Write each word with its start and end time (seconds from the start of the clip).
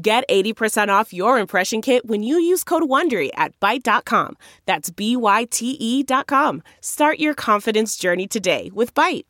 Get 0.00 0.22
80% 0.28 0.90
off 0.90 1.12
your 1.12 1.40
impression 1.40 1.82
kit 1.82 2.06
when 2.06 2.22
you 2.22 2.38
use 2.38 2.62
code 2.62 2.84
WONDERY 2.84 3.30
at 3.34 3.58
Byte.com. 3.58 4.36
That's 4.64 4.90
B-Y-T-E 4.90 6.04
dot 6.04 6.28
com. 6.28 6.62
Start 6.80 7.18
your 7.18 7.34
confidence 7.34 7.96
journey 7.96 8.28
today 8.28 8.70
with 8.72 8.94
Byte. 8.94 9.24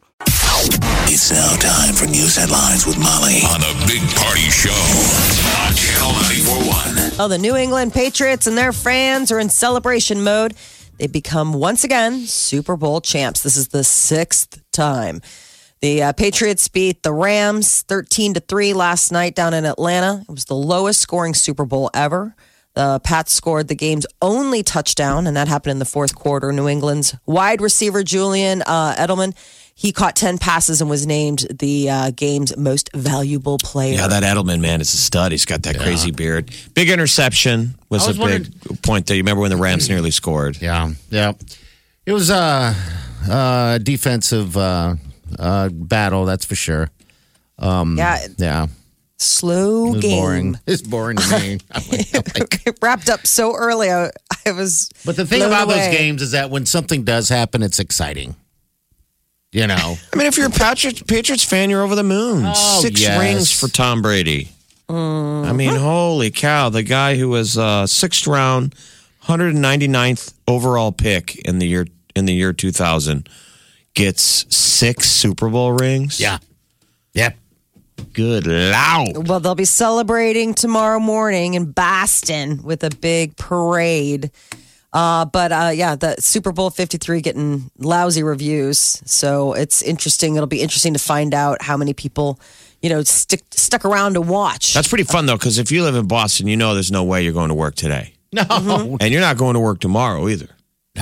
It's 1.09 1.31
now 1.31 1.57
time 1.57 1.95
for 1.95 2.05
news 2.05 2.37
headlines 2.37 2.85
with 2.85 2.99
Molly 2.99 3.41
on 3.49 3.63
a 3.63 3.87
big 3.87 4.03
party 4.17 4.51
show 4.51 4.69
on 5.65 5.75
Channel 5.75 6.13
941. 6.13 7.13
Oh, 7.19 7.29
the 7.29 7.39
New 7.39 7.57
England 7.57 7.95
Patriots 7.95 8.47
and 8.47 8.59
their 8.59 8.73
fans 8.73 9.33
are 9.33 9.39
in 9.39 9.49
celebration 9.49 10.23
mode. 10.23 10.53
They 10.99 11.07
become 11.07 11.55
once 11.55 11.83
again 11.83 12.27
Super 12.27 12.77
Bowl 12.77 13.01
champs. 13.01 13.43
This 13.43 13.57
is 13.57 13.69
the 13.69 13.85
sixth 13.85 14.61
time. 14.71 15.23
The 15.81 16.03
uh, 16.03 16.13
Patriots 16.13 16.67
beat 16.69 17.03
the 17.03 17.13
Rams 17.13 17.83
13 17.83 18.35
to 18.35 18.41
3 18.41 18.73
last 18.73 19.13
night 19.13 19.35
down 19.35 19.55
in 19.55 19.65
Atlanta. 19.65 20.25
It 20.29 20.33
was 20.33 20.47
the 20.47 20.57
lowest 20.57 21.01
scoring 21.01 21.35
Super 21.35 21.65
Bowl 21.65 21.91
ever. 21.95 22.35
The 22.75 23.01
Pats 23.03 23.33
scored 23.33 23.69
the 23.69 23.75
game's 23.75 24.07
only 24.21 24.63
touchdown, 24.63 25.27
and 25.27 25.37
that 25.37 25.49
happened 25.49 25.73
in 25.73 25.79
the 25.79 25.85
fourth 25.85 26.15
quarter. 26.15 26.53
New 26.53 26.69
England's 26.69 27.15
wide 27.27 27.61
receiver 27.61 28.05
Julian 28.05 28.63
uh, 28.63 28.95
Edelman, 28.95 29.37
he 29.75 29.93
caught 29.93 30.17
10 30.17 30.39
passes 30.39 30.81
and 30.81 30.91
was 30.91 31.07
named 31.07 31.47
the 31.57 31.91
uh, 31.91 32.11
game's 32.11 32.57
most 32.57 32.91
valuable 32.95 33.59
player. 33.59 33.95
Yeah, 33.95 34.09
that 34.09 34.25
Edelman 34.25 34.61
man 34.61 34.81
is 34.81 34.93
a 34.95 34.97
stud. 34.97 35.33
He's 35.33 35.45
got 35.45 35.63
that 35.65 35.79
crazy 35.79 36.11
beard. 36.11 36.53
Big 36.75 36.91
interception 36.91 37.75
was, 37.89 38.07
was 38.07 38.19
a 38.19 38.25
big 38.25 38.83
point 38.83 39.07
there. 39.07 39.17
You 39.17 39.23
remember 39.23 39.43
when 39.43 39.51
the 39.51 39.57
Rams 39.57 39.89
nearly 39.89 40.11
scored? 40.11 40.61
Yeah, 40.61 40.91
yeah. 41.11 41.33
It 42.07 42.13
was 42.13 42.31
a, 42.31 42.75
a 43.29 43.81
defensive 43.83 44.57
uh, 45.39 45.69
battle, 45.71 46.25
that's 46.25 46.45
for 46.45 46.55
sure. 46.55 46.91
Um, 47.59 47.97
yeah, 47.97 48.19
Yeah, 48.37 48.67
slow 49.17 49.89
it 49.89 49.93
was 49.95 50.01
game. 50.03 50.21
boring. 50.21 50.61
It's 50.67 50.83
boring 50.83 51.17
to 51.17 51.39
me. 51.41 51.59
it 51.75 52.79
wrapped 52.81 53.09
up 53.09 53.27
so 53.27 53.55
early. 53.57 53.91
I, 53.91 54.11
I 54.47 54.53
was. 54.53 54.91
but 55.05 55.17
the 55.17 55.27
thing 55.27 55.43
about 55.43 55.65
away. 55.69 55.77
those 55.89 55.97
games 55.97 56.23
is 56.23 56.31
that 56.33 56.51
when 56.51 56.67
something 56.67 57.03
does 57.05 57.29
happen, 57.29 57.63
it's 57.63 57.79
exciting. 57.79 58.37
You 59.51 59.67
know, 59.67 59.97
I 60.13 60.17
mean, 60.17 60.27
if 60.27 60.37
you're 60.37 60.49
a 60.49 60.51
Patriots, 60.51 61.03
Patriots 61.03 61.43
fan, 61.43 61.71
you're 61.71 61.83
over 61.83 61.95
the 61.95 62.03
moon. 62.03 62.45
Oh, 62.47 62.81
Six 62.83 63.01
yes. 63.01 63.19
rings 63.19 63.51
for 63.59 63.67
Tom 63.69 64.03
Brady. 64.03 64.51
I 64.91 65.53
mean, 65.53 65.75
holy 65.75 66.31
cow. 66.31 66.69
The 66.69 66.83
guy 66.83 67.17
who 67.17 67.29
was 67.31 67.57
uh, 67.59 67.87
sixth 67.87 68.27
round, 68.27 68.75
199th 69.25 70.33
overall 70.47 70.93
pick 70.93 71.37
in 71.47 71.59
the 71.59 71.67
year 71.67 71.87
in 72.15 72.25
the 72.27 72.35
year 72.35 72.53
2000 72.53 73.29
gets 73.99 74.47
six 74.57 75.09
Super 75.11 75.49
Bowl 75.49 75.73
rings. 75.73 76.21
yeah, 76.21 76.39
yep. 77.13 77.37
Good 78.13 78.47
loud. 78.47 79.29
Well, 79.29 79.41
they'll 79.41 79.55
be 79.57 79.65
celebrating 79.65 80.55
tomorrow 80.55 81.01
morning 81.01 81.55
in 81.55 81.73
Boston 81.73 82.63
with 82.63 82.85
a 82.85 82.91
big 82.91 83.37
parade. 83.37 84.31
Uh, 84.93 85.25
but 85.25 85.51
uh, 85.53 85.71
yeah, 85.75 85.97
the 85.97 86.15
Super 86.21 86.53
Bowl 86.53 86.71
53 86.71 87.21
getting 87.21 87.71
lousy 87.77 88.23
reviews. 88.23 88.79
So 89.05 89.53
it's 89.53 89.83
interesting. 89.83 90.37
It'll 90.37 90.47
be 90.47 90.63
interesting 90.63 90.93
to 90.95 90.99
find 91.01 91.35
out 91.35 91.61
how 91.61 91.77
many 91.77 91.93
people, 91.93 92.39
you 92.81 92.89
know, 92.89 93.03
stick, 93.03 93.43
stuck 93.51 93.85
around 93.85 94.15
to 94.15 94.21
watch. 94.21 94.75
That's 94.75 94.89
pretty 94.89 95.05
fun 95.05 95.27
though, 95.27 95.37
because 95.37 95.59
if 95.59 95.71
you 95.73 95.83
live 95.83 95.97
in 95.97 96.07
Boston, 96.07 96.47
you 96.47 96.57
know 96.57 96.75
there's 96.75 96.93
no 96.93 97.03
way 97.05 97.23
you're 97.25 97.33
going 97.35 97.49
to 97.51 97.55
work 97.55 97.75
today, 97.75 98.15
No, 98.33 98.97
and 99.01 99.13
you're 99.13 99.21
not 99.21 99.37
going 99.37 99.55
to 99.55 99.61
work 99.61 99.81
tomorrow 99.81 100.29
either. 100.29 100.49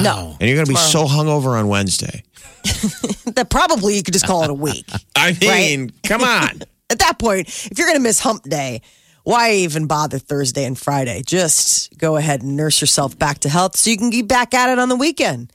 no. 0.00 0.36
And 0.40 0.48
you're 0.48 0.56
going 0.56 0.66
to 0.66 0.72
be 0.72 0.76
so 0.78 1.04
hungover 1.06 1.58
on 1.58 1.68
Wednesday. 1.68 2.22
That 3.34 3.50
probably 3.50 3.96
you 3.96 4.02
could 4.02 4.14
just 4.14 4.26
call 4.26 4.44
it 4.44 4.50
a 4.50 4.54
week. 4.54 4.88
I 5.16 5.36
mean, 5.40 5.90
come 6.04 6.22
on. 6.22 6.62
At 6.90 7.00
that 7.00 7.18
point, 7.18 7.48
if 7.48 7.76
you're 7.76 7.86
going 7.86 7.98
to 7.98 8.02
miss 8.02 8.20
hump 8.20 8.44
day, 8.44 8.80
why 9.24 9.52
even 9.54 9.86
bother 9.86 10.18
Thursday 10.18 10.64
and 10.64 10.78
Friday? 10.78 11.22
Just 11.26 11.98
go 11.98 12.16
ahead 12.16 12.42
and 12.42 12.56
nurse 12.56 12.80
yourself 12.80 13.18
back 13.18 13.40
to 13.40 13.48
health 13.48 13.76
so 13.76 13.90
you 13.90 13.98
can 13.98 14.10
get 14.10 14.28
back 14.28 14.54
at 14.54 14.70
it 14.70 14.78
on 14.78 14.88
the 14.88 14.96
weekend. 14.96 15.52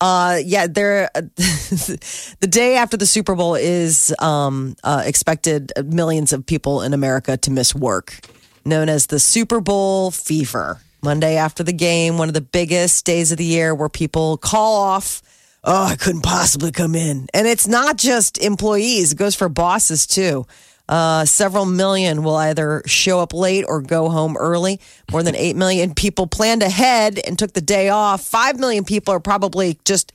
Uh, 0.00 0.38
yeah, 0.44 0.66
there. 0.66 1.08
the 1.14 2.46
day 2.48 2.76
after 2.76 2.98
the 2.98 3.06
Super 3.06 3.34
Bowl 3.34 3.54
is 3.54 4.14
um, 4.18 4.76
uh, 4.84 5.02
expected 5.06 5.72
millions 5.82 6.34
of 6.34 6.44
people 6.44 6.82
in 6.82 6.92
America 6.92 7.38
to 7.38 7.50
miss 7.50 7.74
work, 7.74 8.20
known 8.66 8.90
as 8.90 9.06
the 9.06 9.18
Super 9.18 9.60
Bowl 9.60 10.10
fever. 10.10 10.80
Monday 11.02 11.36
after 11.36 11.62
the 11.62 11.72
game, 11.72 12.18
one 12.18 12.28
of 12.28 12.34
the 12.34 12.40
biggest 12.40 13.04
days 13.06 13.30
of 13.32 13.38
the 13.38 13.44
year 13.44 13.74
where 13.74 13.88
people 13.88 14.36
call 14.36 14.82
off. 14.82 15.22
Oh, 15.68 15.84
I 15.84 15.96
couldn't 15.96 16.22
possibly 16.22 16.70
come 16.70 16.94
in, 16.94 17.26
and 17.34 17.46
it's 17.46 17.66
not 17.66 17.96
just 17.96 18.38
employees; 18.38 19.12
it 19.12 19.18
goes 19.18 19.34
for 19.34 19.48
bosses 19.48 20.06
too. 20.06 20.46
Uh, 20.88 21.24
several 21.24 21.66
million 21.66 22.22
will 22.22 22.36
either 22.36 22.82
show 22.86 23.18
up 23.18 23.32
late 23.32 23.64
or 23.66 23.80
go 23.80 24.08
home 24.08 24.36
early. 24.36 24.80
More 25.10 25.22
than 25.22 25.34
8 25.34 25.56
million 25.56 25.94
people 25.94 26.28
planned 26.28 26.62
ahead 26.62 27.18
and 27.26 27.36
took 27.36 27.52
the 27.52 27.60
day 27.60 27.88
off. 27.88 28.22
5 28.22 28.60
million 28.60 28.84
people 28.84 29.12
are 29.12 29.18
probably 29.18 29.80
just 29.84 30.12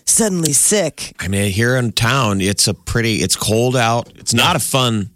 suddenly 0.08 0.52
sick. 0.52 1.14
I 1.20 1.28
mean, 1.28 1.52
here 1.52 1.76
in 1.76 1.92
town, 1.92 2.40
it's 2.40 2.66
a 2.66 2.74
pretty. 2.74 3.16
It's 3.16 3.36
cold 3.36 3.76
out. 3.76 4.10
It's 4.16 4.34
not 4.34 4.56
a 4.56 4.60
fun, 4.60 5.10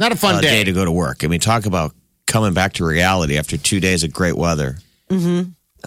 not 0.00 0.10
a 0.10 0.16
fun 0.16 0.36
uh, 0.36 0.40
day. 0.40 0.50
day 0.50 0.64
to 0.64 0.72
go 0.72 0.84
to 0.84 0.92
work. 0.92 1.22
I 1.22 1.28
mean, 1.28 1.40
talk 1.40 1.66
about 1.66 1.94
coming 2.26 2.52
back 2.52 2.72
to 2.74 2.84
reality 2.84 3.38
after 3.38 3.56
two 3.56 3.78
days 3.78 4.02
of 4.02 4.12
great 4.12 4.36
weather. 4.36 4.78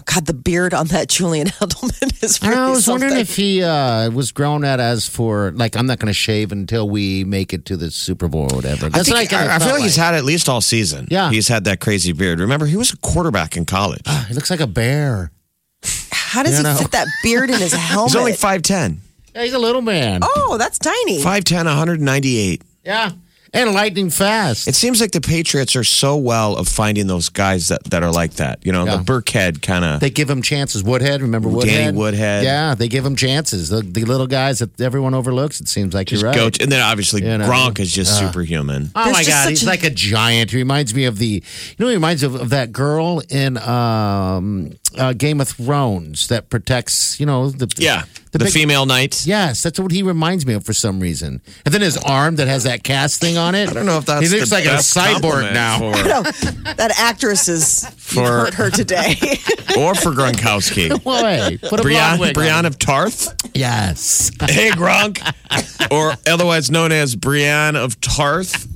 God, 0.06 0.26
the 0.26 0.34
beard 0.34 0.74
on 0.74 0.86
that 0.88 1.08
Julian 1.08 1.46
Edelman 1.60 2.22
is 2.22 2.42
really 2.42 2.54
I 2.56 2.70
was 2.70 2.86
wondering 2.88 3.16
if 3.16 3.36
he 3.36 3.62
uh, 3.62 4.10
was 4.10 4.32
grown 4.32 4.64
at 4.64 4.80
as 4.80 5.08
for 5.08 5.52
like 5.52 5.76
I'm 5.76 5.86
not 5.86 5.98
going 5.98 6.08
to 6.08 6.12
shave 6.14 6.52
until 6.52 6.88
we 6.88 7.24
make 7.24 7.52
it 7.52 7.64
to 7.66 7.76
the 7.76 7.90
Super 7.90 8.28
Bowl 8.28 8.52
or 8.52 8.56
whatever. 8.56 8.86
I, 8.86 9.02
think, 9.02 9.08
what 9.08 9.32
I, 9.32 9.44
I, 9.46 9.56
I 9.56 9.58
feel 9.58 9.66
felt 9.68 9.72
like 9.80 9.82
he's 9.84 9.96
had 9.96 10.14
at 10.14 10.24
least 10.24 10.48
all 10.48 10.60
season. 10.60 11.06
Yeah. 11.10 11.30
he's 11.30 11.48
had 11.48 11.64
that 11.64 11.80
crazy 11.80 12.12
beard. 12.12 12.40
Remember, 12.40 12.66
he 12.66 12.76
was 12.76 12.92
a 12.92 12.96
quarterback 12.98 13.56
in 13.56 13.64
college. 13.64 14.02
He 14.28 14.34
looks 14.34 14.50
like 14.50 14.60
a 14.60 14.66
bear. 14.66 15.30
How 16.10 16.42
does 16.42 16.52
You 16.52 16.56
he 16.58 16.62
know. 16.64 16.74
fit 16.76 16.90
that 16.92 17.06
beard 17.22 17.50
in 17.50 17.60
his 17.60 17.72
helmet? 17.72 18.10
He's 18.12 18.16
only 18.16 18.32
five 18.32 18.62
ten. 18.62 19.00
Yeah, 19.34 19.42
he's 19.42 19.52
a 19.52 19.58
little 19.58 19.82
man. 19.82 20.20
oh, 20.22 20.56
that's 20.58 20.78
tiny. 20.78 21.20
5'10", 21.20 21.64
198. 21.64 22.62
Yeah, 22.84 23.10
and 23.54 23.72
lightning 23.72 24.10
fast. 24.10 24.68
It 24.68 24.74
seems 24.74 25.00
like 25.00 25.12
the 25.12 25.20
Patriots 25.22 25.74
are 25.76 25.84
so 25.84 26.16
well 26.16 26.56
of 26.56 26.68
finding 26.68 27.06
those 27.06 27.30
guys 27.30 27.68
that, 27.68 27.84
that 27.84 28.02
are 28.02 28.12
like 28.12 28.34
that. 28.34 28.58
You 28.66 28.72
know, 28.72 28.84
Yeah. 28.84 28.96
the 28.96 29.02
Burkhead 29.04 29.62
kind 29.62 29.84
of. 29.84 30.00
they 30.00 30.10
give 30.10 30.28
him 30.28 30.42
chances. 30.42 30.82
Woodhead, 30.84 31.22
remember 31.22 31.48
Woodhead? 31.48 31.72
Danny 31.86 31.96
Woodhead. 31.96 32.44
Yeah, 32.44 32.74
they 32.74 32.88
give 32.88 33.06
him 33.06 33.16
chances. 33.16 33.68
The, 33.70 33.80
the 33.80 34.04
little 34.04 34.26
guys 34.26 34.58
that 34.58 34.78
everyone 34.80 35.14
overlooks. 35.14 35.60
It 35.60 35.68
seems 35.68 35.94
like 35.94 36.08
Just 36.08 36.22
you're 36.22 36.30
right. 36.32 36.36
go, 36.36 36.62
and 36.62 36.70
then 36.70 36.82
obviously 36.82 37.22
You 37.22 37.38
know. 37.38 37.48
Gronk 37.48 37.78
is 37.80 37.92
just 37.92 38.18
superhuman. 38.18 38.90
Oh 38.94 39.04
There's 39.04 39.16
my 39.16 39.24
god, 39.24 39.48
he's 39.48 39.62
a- 39.62 39.66
like 39.66 39.84
a 39.84 39.90
giant. 39.90 40.50
He 40.50 40.56
reminds 40.58 40.94
me 40.94 41.04
of 41.04 41.18
the, 41.18 41.26
you 41.26 41.76
know, 41.78 41.86
he 41.88 41.94
reminds 41.94 42.22
me 42.22 42.26
of, 42.26 42.34
of 42.34 42.50
that 42.50 42.72
girl 42.72 43.22
in 43.30 43.56
um, 43.58 44.72
uh, 44.96 45.12
Game 45.12 45.40
of 45.40 45.48
Thrones 45.48 46.28
that 46.28 46.50
protects, 46.50 47.18
you 47.20 47.26
know, 47.26 47.50
the 47.50 47.72
Yeah, 47.78 48.04
the, 48.32 48.38
big- 48.40 48.52
female 48.52 48.86
knight. 48.86 49.26
Yes, 49.26 49.62
that's 49.62 49.78
what 49.78 49.92
he 49.92 50.02
reminds 50.02 50.46
me 50.46 50.54
of 50.54 50.64
for 50.64 50.72
some 50.72 51.00
reason. 51.00 51.40
And 51.64 51.72
then 51.74 51.80
his 51.80 51.96
arm 51.96 52.36
that 52.36 52.48
has 52.48 52.64
that 52.64 52.82
cast 52.84 53.20
thing 53.20 53.36
on 53.36 53.54
it. 53.54 53.68
I 53.68 53.72
don't 53.72 53.86
know 53.86 53.98
if 53.98 54.06
that's 54.06 54.28
he 54.30 54.36
looks 54.36 54.50
the 54.50 54.56
like 54.56 54.64
a 54.66 54.78
cyborg 54.78 55.52
now. 55.52 55.78
for, 55.78 55.92
that 56.74 56.92
actress 56.98 57.48
is 57.48 57.86
For- 57.96 58.20
you 58.20 58.26
heard 58.26 58.54
her 58.54 58.70
today. 58.70 59.14
or 59.78 59.94
for 59.94 60.10
Gronkowski. 60.12 60.88
Boy, 61.04 61.58
put 61.68 61.80
a 61.80 61.82
blonde 61.82 62.18
Brian, 62.18 62.32
Brian 62.34 62.66
of 62.66 62.78
Tarth. 62.78 63.34
Yes. 63.54 64.30
Hey, 64.40 64.70
Gronk. 64.70 65.20
or 65.90 66.14
otherwise 66.30 66.70
known 66.70 66.92
as 66.92 67.14
Brienne 67.16 67.76
of 67.76 68.00
Tarth. 68.00 68.66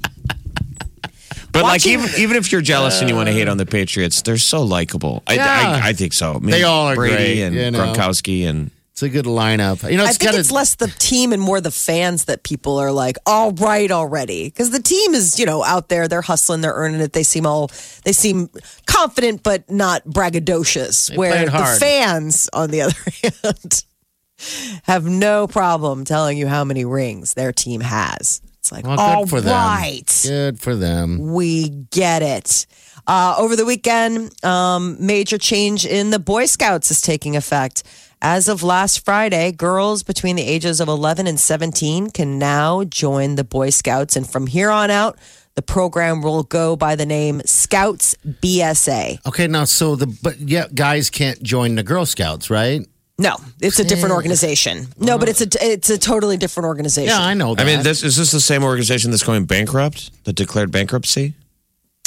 But 1.52 1.62
like 1.62 1.86
even 1.86 2.08
even 2.18 2.36
if 2.36 2.52
you're 2.52 2.60
jealous 2.60 3.00
and 3.00 3.08
you 3.08 3.16
want 3.16 3.28
to 3.28 3.32
hate 3.32 3.48
on 3.48 3.56
the 3.56 3.66
Patriots, 3.66 4.22
they're 4.22 4.36
so 4.38 4.62
likable. 4.62 5.22
I, 5.26 5.34
Yeah. 5.34 5.80
I, 5.82 5.88
I 5.88 5.92
think 5.92 6.12
so. 6.12 6.34
I 6.34 6.38
mean, 6.38 6.50
They 6.50 6.62
all 6.62 6.88
are 6.88 6.94
Brady 6.94 7.16
great, 7.16 7.42
and 7.42 7.56
you 7.56 7.70
know. 7.70 7.92
Gronkowski 7.92 8.46
and 8.46 8.70
It's 8.92 9.02
a 9.02 9.08
good 9.08 9.24
lineup. 9.24 9.88
You 9.90 9.96
know, 9.96 10.04
I 10.04 10.08
it's 10.08 10.18
think 10.18 10.30
kind 10.30 10.38
it's 10.40 10.48
of 10.50 10.54
less 10.54 10.74
the 10.74 10.88
team 10.98 11.32
and 11.32 11.40
more 11.40 11.60
the 11.60 11.70
fans 11.70 12.24
that 12.26 12.42
people 12.42 12.78
are 12.78 12.92
like, 12.92 13.16
all 13.26 13.52
right 13.52 13.90
already. 13.90 14.44
Because 14.48 14.70
the 14.70 14.82
team 14.82 15.14
is, 15.14 15.38
you 15.38 15.46
know, 15.46 15.62
out 15.64 15.88
there, 15.88 16.06
they're 16.08 16.20
hustling, 16.22 16.60
they're 16.60 16.74
earning 16.74 17.00
it. 17.00 17.12
They 17.12 17.22
seem 17.22 17.46
all, 17.46 17.70
they 18.04 18.12
seem 18.12 18.50
confident, 18.86 19.42
but 19.42 19.70
not 19.70 20.04
braggadocious. 20.04 21.16
where 21.16 21.32
played 21.32 21.46
the 21.48 21.52
hard. 21.52 21.78
fans, 21.78 22.50
on 22.52 22.70
the 22.70 22.82
other 22.82 22.94
hand, 23.22 23.84
have 24.84 25.04
no 25.04 25.46
problem 25.46 26.04
telling 26.04 26.36
you 26.38 26.46
how 26.46 26.64
many 26.64 26.84
rings 26.84 27.34
their 27.34 27.52
team 27.52 27.80
has. 27.80 28.40
It's 28.60 28.72
like, 28.72 28.84
Well, 28.86 28.96
good 28.96 29.02
all 29.02 29.26
for 29.26 29.40
them. 29.40 29.52
Good 30.26 30.60
for 30.60 30.74
them. 30.74 31.32
we 31.32 31.68
get 31.90 32.22
it. 32.22 32.66
Uh, 33.06 33.34
over 33.38 33.56
the 33.56 33.64
weekend, 33.64 34.32
um, 34.44 34.96
major 35.00 35.38
change 35.38 35.86
in 35.86 36.10
the 36.10 36.18
Boy 36.18 36.44
Scouts 36.46 36.90
is 36.90 37.00
taking 37.00 37.36
effect. 37.36 37.82
As 38.20 38.48
of 38.48 38.62
last 38.62 39.04
Friday, 39.04 39.52
girls 39.52 40.02
between 40.02 40.36
the 40.36 40.42
ages 40.42 40.80
of 40.80 40.88
11 40.88 41.26
and 41.26 41.38
17 41.40 42.10
can 42.10 42.38
now 42.38 42.84
join 42.84 43.36
the 43.36 43.44
Boy 43.44 43.70
Scouts. 43.70 44.16
And 44.16 44.28
from 44.28 44.46
here 44.46 44.70
on 44.70 44.90
out, 44.90 45.18
the 45.54 45.62
program 45.62 46.20
will 46.20 46.42
go 46.42 46.76
by 46.76 46.96
the 46.96 47.06
name 47.06 47.40
Scouts 47.46 48.14
BSA. 48.26 49.24
Okay, 49.26 49.46
now 49.46 49.64
so 49.64 49.96
the 49.96 50.06
but 50.22 50.38
yeah, 50.38 50.66
guys 50.74 51.10
can't 51.10 51.42
join 51.42 51.76
the 51.76 51.82
Girl 51.82 52.04
Scouts, 52.06 52.50
right? 52.50 52.86
No, 53.20 53.36
it's 53.60 53.78
a 53.80 53.84
different 53.84 54.14
organization. 54.14 54.86
No, 54.98 55.18
but 55.18 55.28
it's 55.28 55.40
a 55.40 55.48
it's 55.60 55.90
a 55.90 55.98
totally 55.98 56.36
different 56.36 56.66
organization. 56.66 57.08
Yeah, 57.08 57.20
I 57.20 57.34
know 57.34 57.54
that. 57.56 57.62
I 57.62 57.64
mean, 57.66 57.82
this 57.82 58.02
is 58.04 58.16
this 58.16 58.30
the 58.30 58.40
same 58.40 58.62
organization 58.62 59.10
that's 59.10 59.24
going 59.24 59.44
bankrupt 59.44 60.24
that 60.24 60.34
declared 60.34 60.70
bankruptcy? 60.70 61.34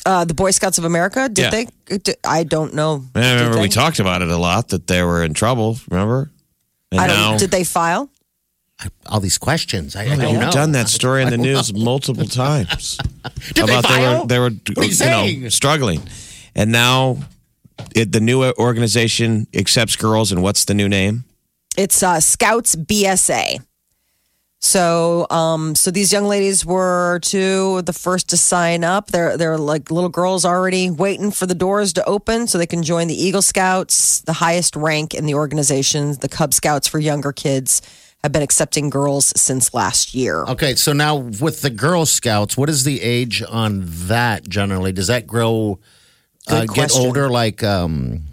uh, 0.05 0.25
the 0.25 0.33
Boy 0.33 0.49
Scouts 0.51 0.77
of 0.79 0.85
America. 0.85 1.29
Did 1.29 1.43
Yeah. 1.43 1.49
they? 1.51 1.97
did- 1.97 2.17
I 2.23 2.43
don't 2.43 2.73
know. 2.73 3.03
I 3.13 3.19
Did 3.21 3.33
remember 3.35 3.55
they? 3.57 3.61
we 3.63 3.69
talked 3.69 3.99
about 3.99 4.21
it 4.23 4.29
a 4.29 4.37
lot 4.37 4.69
that 4.69 4.87
they 4.87 5.03
were 5.03 5.23
in 5.23 5.33
trouble. 5.35 5.77
Remember? 5.91 6.31
And 6.91 7.01
I 7.01 7.07
don't. 7.07 7.17
now 7.33 7.37
Did 7.37 7.51
they 7.51 7.63
file? 7.65 8.09
all 9.05 9.19
these 9.19 9.37
questions. 9.37 9.95
I, 9.95 10.05
I 10.05 10.15
don't 10.15 10.31
We've 10.31 10.39
know. 10.39 10.49
done 10.51 10.71
that 10.71 10.89
story 10.89 11.21
in 11.21 11.29
the 11.29 11.37
news 11.37 11.71
multiple 11.71 12.25
times 12.43 12.97
Did 13.53 13.67
they 13.67 13.77
about 13.77 13.85
file? 13.85 14.25
they 14.25 14.39
were 14.39 14.49
they 14.49 14.73
What 14.73 14.77
were 14.77 14.83
are 14.83 14.85
you 14.85 14.91
you 14.91 15.05
know 15.05 15.25
saying? 15.25 15.49
struggling, 15.51 16.01
and 16.55 16.71
now 16.71 17.17
it, 17.95 18.11
the 18.11 18.19
new 18.19 18.43
organization 18.43 19.47
accepts 19.53 19.95
girls. 19.95 20.31
And 20.31 20.41
what's 20.41 20.65
the 20.65 20.73
new 20.73 20.89
name? 20.89 21.25
It's 21.77 22.03
uh, 22.03 22.19
Scouts 22.19 22.75
BSA. 22.75 23.65
So, 24.63 25.25
um, 25.31 25.73
so 25.73 25.89
these 25.89 26.13
young 26.13 26.25
ladies 26.25 26.63
were 26.63 27.19
two 27.23 27.77
of 27.79 27.87
the 27.87 27.93
first 27.93 28.29
to 28.29 28.37
sign 28.37 28.83
up. 28.83 29.07
They're 29.07 29.35
they're 29.35 29.57
like 29.57 29.89
little 29.89 30.09
girls 30.09 30.45
already 30.45 30.91
waiting 30.91 31.31
for 31.31 31.47
the 31.47 31.55
doors 31.55 31.93
to 31.93 32.05
open 32.05 32.45
so 32.45 32.59
they 32.59 32.67
can 32.67 32.83
join 32.83 33.07
the 33.07 33.15
Eagle 33.15 33.41
Scouts, 33.41 34.21
the 34.21 34.33
highest 34.33 34.75
rank 34.75 35.15
in 35.15 35.25
the 35.25 35.33
organization. 35.33 36.15
The 36.21 36.29
Cub 36.29 36.53
Scouts 36.53 36.87
for 36.87 36.99
younger 36.99 37.31
kids 37.31 37.81
have 38.23 38.31
been 38.31 38.43
accepting 38.43 38.91
girls 38.91 39.33
since 39.35 39.73
last 39.73 40.13
year. 40.13 40.43
Okay, 40.43 40.75
so 40.75 40.93
now 40.93 41.15
with 41.15 41.61
the 41.61 41.71
Girl 41.71 42.05
Scouts, 42.05 42.55
what 42.55 42.69
is 42.69 42.83
the 42.83 43.01
age 43.01 43.41
on 43.49 43.81
that 43.85 44.47
generally? 44.47 44.91
Does 44.91 45.07
that 45.07 45.25
grow 45.25 45.79
uh, 46.47 46.61
get 46.61 46.67
question. 46.69 47.05
older 47.05 47.29
like 47.29 47.63
um 47.63 48.23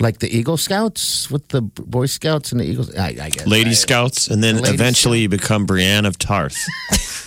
like 0.00 0.18
the 0.18 0.28
Eagle 0.36 0.56
Scouts 0.56 1.28
with 1.30 1.48
the 1.48 1.60
Boy 1.60 2.06
Scouts 2.06 2.52
and 2.52 2.60
the 2.60 2.64
Eagles? 2.64 2.94
I, 2.96 3.08
I 3.20 3.30
guess. 3.30 3.46
Lady 3.46 3.70
I- 3.70 3.74
Scouts, 3.74 4.28
and 4.28 4.42
then 4.42 4.56
Lady 4.58 4.74
eventually 4.74 5.20
you 5.20 5.28
become 5.28 5.66
Brienne 5.66 6.06
of 6.06 6.18
Tarth. 6.18 6.56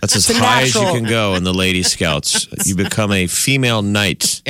That's 0.00 0.16
as 0.16 0.28
It's 0.28 0.38
a 0.38 0.42
high 0.42 0.62
as 0.62 0.74
you 0.74 0.80
natural- 0.80 1.00
can 1.00 1.08
go 1.08 1.34
in 1.34 1.44
the 1.44 1.54
Lady 1.54 1.82
Scouts. 1.82 2.46
You 2.66 2.76
become 2.76 3.10
a 3.12 3.26
female 3.26 3.82
knight, 3.82 4.42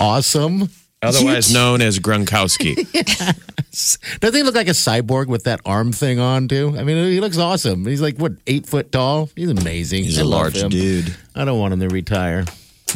Awesome. 0.00 0.68
otherwise 1.02 1.52
known 1.52 1.80
as 1.82 1.98
Grunkowski. 1.98 2.74
Doesn't 4.20 4.36
he 4.36 4.42
look 4.42 4.54
like 4.54 4.66
a 4.68 4.72
cyborg 4.72 5.26
with 5.28 5.44
that 5.44 5.60
arm 5.64 5.92
thing 5.92 6.18
on 6.18 6.48
too? 6.48 6.74
I 6.76 6.82
mean, 6.82 6.96
he 7.10 7.20
looks 7.20 7.38
awesome. 7.38 7.86
He's 7.86 8.00
like 8.00 8.16
what 8.18 8.32
eight 8.46 8.66
foot 8.66 8.90
tall. 8.90 9.28
He's 9.36 9.48
amazing. 9.50 10.04
He's 10.04 10.18
I 10.18 10.22
a 10.22 10.24
love 10.24 10.40
large 10.54 10.56
him. 10.56 10.70
dude. 10.70 11.14
I 11.34 11.44
don't 11.44 11.58
want 11.58 11.72
him 11.74 11.80
to 11.80 11.88
retire, 11.88 12.44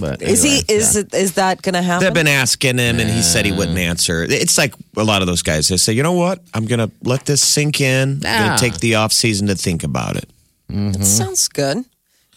but 0.01 0.23
Is 0.23 0.45
anyway, 0.45 0.63
he? 0.67 0.75
Is 0.75 0.95
yeah. 0.95 1.01
it? 1.03 1.15
Is 1.15 1.35
that 1.35 1.63
going 1.63 1.75
to 1.75 1.83
happen? 1.83 2.05
They've 2.05 2.15
been 2.15 2.29
asking 2.29 2.79
him, 2.79 3.01
and 3.01 3.11
he 3.11 3.23
said 3.23 3.45
he 3.45 3.53
wouldn't 3.53 3.79
answer. 3.79 4.25
It's 4.29 4.59
like 4.59 4.75
a 4.97 5.05
lot 5.05 5.23
of 5.23 5.27
those 5.27 5.43
guys. 5.43 5.69
They 5.69 5.77
say, 5.77 5.93
"You 5.93 6.03
know 6.03 6.13
what? 6.13 6.43
I'm 6.55 6.67
going 6.67 6.79
to 6.81 6.91
let 7.03 7.27
this 7.27 7.43
sink 7.43 7.81
in. 7.81 8.23
I'm 8.25 8.47
going 8.47 8.59
to 8.59 8.65
take 8.65 8.81
the 8.81 8.97
off 8.97 9.13
season 9.13 9.47
to 9.49 9.55
think 9.55 9.85
about 9.85 10.17
it." 10.17 10.29
Mm-hmm. 10.71 11.03
Sounds 11.03 11.49
good. 11.49 11.85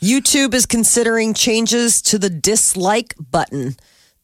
YouTube 0.01 0.53
is 0.53 0.65
considering 0.65 1.33
changes 1.33 2.01
to 2.03 2.19
the 2.19 2.29
dislike 2.29 3.15
button. 3.31 3.75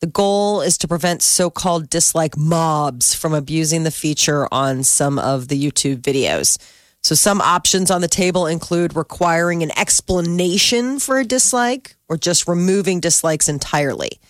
The 0.01 0.07
goal 0.07 0.61
is 0.61 0.77
to 0.79 0.87
prevent 0.87 1.21
so 1.21 1.49
called 1.49 1.89
dislike 1.89 2.37
mobs 2.37 3.15
from 3.15 3.33
abusing 3.33 3.83
the 3.83 3.91
feature 3.91 4.47
on 4.51 4.83
some 4.83 5.17
of 5.17 5.47
the 5.47 5.61
YouTube 5.61 6.01
videos. 6.01 6.57
So, 7.03 7.15
some 7.15 7.41
options 7.41 7.91
on 7.91 7.99
the 7.99 8.07
table 8.07 8.47
include 8.47 8.95
requiring 8.95 9.61
an 9.61 9.77
explanation 9.77 10.99
for 10.99 11.19
a 11.19 11.25
dislike 11.25 11.95
or 12.07 12.15
just 12.15 12.47
removing 12.47 13.01
dislikes 13.01 13.49
entirely. 13.49 14.21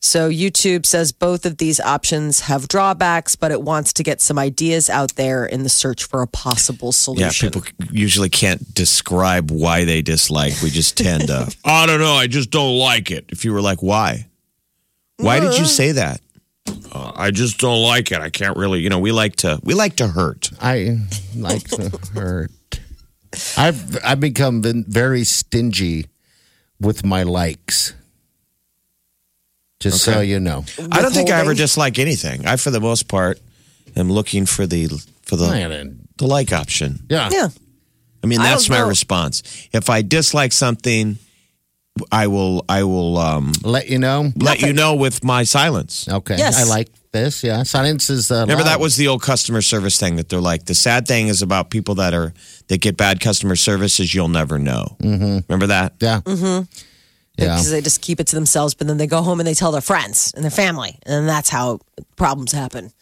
So, 0.00 0.28
YouTube 0.28 0.86
says 0.86 1.12
both 1.12 1.46
of 1.46 1.58
these 1.58 1.78
options 1.78 2.40
have 2.40 2.66
drawbacks, 2.66 3.36
but 3.36 3.52
it 3.52 3.62
wants 3.62 3.92
to 3.94 4.02
get 4.02 4.20
some 4.20 4.40
ideas 4.40 4.90
out 4.90 5.14
there 5.14 5.46
in 5.46 5.62
the 5.62 5.68
search 5.68 6.02
for 6.02 6.20
a 6.20 6.26
possible 6.26 6.90
solution. 6.90 7.46
Yeah, 7.46 7.50
people 7.50 7.62
usually 7.92 8.28
can't 8.28 8.74
describe 8.74 9.52
why 9.52 9.84
they 9.84 10.02
dislike. 10.02 10.54
We 10.64 10.70
just 10.70 10.96
tend 10.96 11.28
to, 11.28 11.54
I 11.64 11.86
don't 11.86 12.00
know, 12.00 12.14
I 12.14 12.26
just 12.26 12.50
don't 12.50 12.76
like 12.76 13.12
it. 13.12 13.26
If 13.28 13.44
you 13.44 13.52
were 13.52 13.62
like, 13.62 13.84
why? 13.84 14.26
Why 15.18 15.38
did 15.40 15.56
you 15.58 15.64
say 15.64 15.92
that? 15.92 16.20
Uh, 16.96 17.12
I 17.14 17.30
just 17.30 17.58
don't 17.58 17.82
like 17.82 18.10
it. 18.10 18.20
I 18.20 18.30
can't 18.30 18.56
really, 18.56 18.80
you 18.80 18.88
know, 18.88 18.98
we 18.98 19.12
like 19.12 19.36
to 19.36 19.60
we 19.62 19.74
like 19.74 19.96
to 19.96 20.08
hurt. 20.08 20.50
I 20.60 20.98
like 21.34 21.68
to 21.68 21.98
hurt. 22.14 22.50
I've 23.56 23.98
I've 24.04 24.20
become 24.20 24.62
very 24.62 25.24
stingy 25.24 26.06
with 26.80 27.04
my 27.04 27.22
likes. 27.22 27.92
Just 29.78 30.02
so 30.02 30.20
you 30.20 30.40
know. 30.40 30.64
I 30.90 31.02
don't 31.02 31.12
think 31.12 31.30
I 31.30 31.40
ever 31.40 31.52
dislike 31.52 31.98
anything. 31.98 32.46
I, 32.46 32.56
for 32.56 32.70
the 32.70 32.80
most 32.80 33.08
part, 33.08 33.38
am 33.94 34.10
looking 34.10 34.46
for 34.46 34.66
the 34.66 34.86
for 35.22 35.36
the 35.36 35.48
Man, 35.48 36.08
the 36.16 36.26
like 36.26 36.52
option. 36.52 37.00
Yeah. 37.10 37.28
yeah. 37.30 37.48
I 38.24 38.26
mean, 38.26 38.38
that's 38.38 38.66
don't 38.66 38.78
my 38.78 38.82
know. 38.82 38.88
response. 38.88 39.42
If 39.72 39.90
I 39.90 40.00
dislike 40.00 40.52
something, 40.52 41.18
I 42.12 42.26
will 42.26 42.64
I 42.68 42.84
will 42.84 43.18
um, 43.18 43.52
Let 43.62 43.88
you 43.88 43.98
know. 43.98 44.32
let 44.36 44.60
you 44.60 44.72
know 44.72 44.94
with 44.94 45.24
my 45.24 45.44
silence. 45.44 46.08
Okay. 46.08 46.36
Yes. 46.36 46.60
I 46.60 46.68
like 46.68 46.88
this. 47.12 47.42
Yeah. 47.42 47.62
Silence 47.62 48.10
is 48.10 48.30
uh, 48.30 48.40
Remember 48.40 48.64
that 48.64 48.80
was 48.80 48.96
the 48.96 49.08
old 49.08 49.22
customer 49.22 49.62
service 49.62 49.98
thing 49.98 50.16
that 50.16 50.28
they're 50.28 50.40
like. 50.40 50.66
The 50.66 50.74
sad 50.74 51.06
thing 51.06 51.28
is 51.28 51.42
about 51.42 51.70
people 51.70 51.94
that 51.96 52.14
are 52.14 52.32
that 52.68 52.80
get 52.80 52.96
bad 52.96 53.20
customer 53.20 53.56
service 53.56 54.00
is 54.00 54.14
you'll 54.14 54.28
never 54.28 54.58
know. 54.58 54.96
Mm-hmm. 55.00 55.38
Remember 55.48 55.66
that? 55.68 55.94
Yeah. 56.00 56.20
Mm-hmm. 56.22 56.64
Yeah. 57.38 57.56
because 57.56 57.70
they 57.70 57.82
just 57.82 58.00
keep 58.00 58.18
it 58.18 58.26
to 58.28 58.34
themselves, 58.36 58.74
but 58.74 58.86
then 58.86 58.96
they 58.96 59.06
go 59.06 59.20
home 59.20 59.40
and 59.40 59.46
they 59.46 59.52
tell 59.52 59.70
their 59.70 59.82
friends 59.82 60.32
and 60.34 60.42
their 60.42 60.50
family, 60.50 60.98
and 61.04 61.28
that's 61.28 61.50
how 61.50 61.80
problems 62.16 62.52
happen. 62.52 62.92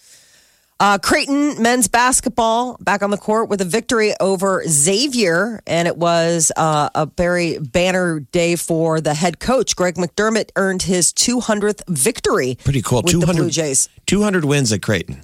Uh, 0.81 0.99
Creighton 0.99 1.63
men's 1.63 1.87
basketball 1.89 2.77
back 2.81 3.03
on 3.03 3.11
the 3.11 3.17
court 3.17 3.49
with 3.49 3.61
a 3.61 3.65
victory 3.65 4.13
over 4.21 4.63
Xavier, 4.67 5.63
and 5.67 5.87
it 5.87 5.97
was 5.97 6.51
uh, 6.57 6.89
a 6.95 7.07
very 7.07 7.59
banner 7.59 8.21
day 8.21 8.57
for 8.57 9.01
the 9.01 9.15
head 9.15 9.39
coach. 9.39 9.77
Greg 9.77 9.95
McDermott 9.95 10.51
earned 10.57 10.83
his 10.83 11.13
200th 11.13 11.83
victory. 11.89 12.59
Pretty 12.65 12.83
cool. 12.83 12.99
with 13.03 13.07
the 13.15 13.21
200 13.21 13.41
Blue 13.43 13.51
Jays. 13.51 13.89
200 14.07 14.45
wins 14.45 14.73
at 14.73 14.83
Creighton. 14.83 15.23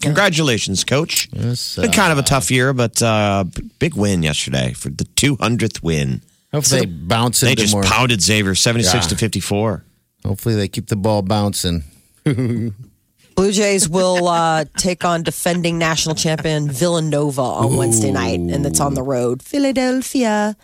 Congratulations, 0.00 0.82
coach. 0.82 1.28
Yes, 1.32 1.76
Been 1.76 1.90
kind 1.92 2.12
of 2.12 2.18
a 2.18 2.22
tough 2.22 2.50
year, 2.50 2.72
but 2.72 3.00
uh, 3.02 3.44
big 3.78 3.94
win 3.94 4.22
yesterday 4.22 4.72
for 4.72 4.88
the 4.88 5.04
200th 5.04 5.82
win. 5.82 6.22
Hopefully 6.52 6.80
they 6.80 6.86
bounce 6.86 7.40
They 7.40 7.54
just 7.54 7.74
more. 7.74 7.82
pounded 7.82 8.22
Xavier 8.22 8.54
76 8.54 8.94
Yeah. 8.94 9.00
to 9.08 9.16
54. 9.16 9.84
Hopefully 10.24 10.54
they 10.54 10.68
keep 10.68 10.86
the 10.88 10.96
ball 10.96 11.22
bouncing. 11.22 11.84
Blue 13.36 13.52
Jays 13.52 13.86
will 13.86 14.28
uh, 14.28 14.64
take 14.78 15.04
on 15.04 15.22
defending 15.22 15.78
national 15.78 16.14
champion 16.14 16.70
Villanova 16.70 17.42
on 17.42 17.76
Wednesday 17.76 18.10
night, 18.10 18.40
and 18.40 18.64
it's 18.64 18.80
on 18.80 18.94
the 18.94 19.02
road, 19.02 19.42
Philadelphia. 19.42 20.56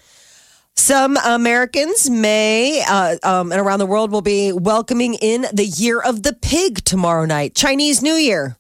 Some 0.75 1.19
Americans 1.19 2.09
may, 2.09 2.83
uh, 2.89 3.17
um, 3.23 3.53
and 3.53 3.61
around 3.61 3.81
the 3.81 3.87
world, 3.87 4.11
will 4.11 4.23
be 4.23 4.53
welcoming 4.53 5.15
in 5.15 5.45
the 5.53 5.67
Year 5.67 6.01
of 6.01 6.23
the 6.23 6.33
Pig 6.33 6.83
tomorrow 6.83 7.27
night, 7.27 7.55
Chinese 7.55 8.01
New 8.03 8.15
Year. 8.15 8.57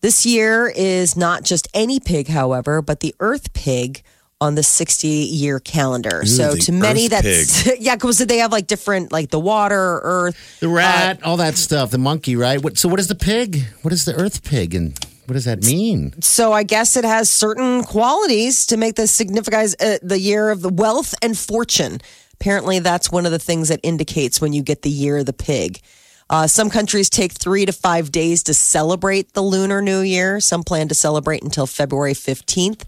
This 0.00 0.26
year 0.26 0.72
is 0.74 1.16
not 1.16 1.44
just 1.44 1.68
any 1.72 2.00
pig, 2.00 2.26
however, 2.26 2.82
but 2.82 2.98
the 2.98 3.14
Earth 3.20 3.52
Pig 3.52 4.02
on 4.42 4.56
the 4.56 4.62
60 4.62 5.06
year 5.06 5.60
calendar. 5.60 6.26
so 6.26 6.56
to 6.56 6.72
many, 6.72 7.04
Earth 7.04 7.10
that's 7.10 7.80
yeah, 7.80 7.94
because 7.94 8.18
they 8.18 8.38
have 8.38 8.50
like 8.50 8.66
different, 8.66 9.12
like 9.12 9.30
the 9.30 9.38
water, 9.38 10.00
Earth, 10.02 10.58
The 10.58 10.68
rat, 10.68 11.22
all 11.22 11.36
that 11.36 11.56
stuff. 11.56 11.92
The 11.92 11.98
monkey, 11.98 12.34
right? 12.34 12.60
What, 12.62 12.76
so 12.76 12.88
what 12.88 12.98
is 12.98 13.06
the 13.06 13.14
pig? 13.14 13.62
What 13.82 13.92
is 13.92 14.04
the 14.04 14.14
earth 14.14 14.42
pig? 14.42 14.74
And 14.74 14.98
what 15.26 15.34
does 15.34 15.44
that 15.44 15.62
mean? 15.62 16.20
So 16.20 16.52
I 16.52 16.64
guess 16.64 16.96
it 16.96 17.04
has 17.04 17.30
certain 17.30 17.84
qualities 17.84 18.66
to 18.66 18.76
make 18.76 18.96
this 18.96 19.12
significant 19.12 19.76
uh, 19.80 19.98
the 20.02 20.18
year 20.18 20.50
of 20.50 20.60
the 20.60 20.70
wealth 20.70 21.14
and 21.22 21.38
fortune. 21.38 22.00
Apparently, 22.34 22.80
that's 22.80 23.12
one 23.12 23.24
of 23.26 23.30
the 23.30 23.38
things 23.38 23.68
that 23.68 23.78
indicates 23.84 24.40
when 24.40 24.52
you 24.52 24.62
get 24.62 24.82
the 24.82 24.90
year 24.90 25.18
of 25.18 25.26
the 25.26 25.32
pig. 25.32 25.80
Uh, 26.28 26.48
some 26.48 26.68
countries 26.68 27.08
take 27.08 27.30
three 27.30 27.64
to 27.64 27.72
five 27.72 28.10
days 28.10 28.42
to 28.42 28.54
celebrate 28.54 29.34
the 29.34 29.42
Lunar 29.42 29.80
New 29.80 30.00
Year. 30.00 30.40
Some 30.40 30.64
plan 30.64 30.88
to 30.88 30.94
celebrate 30.94 31.42
until 31.42 31.66
February 31.66 32.14
15th. 32.14 32.82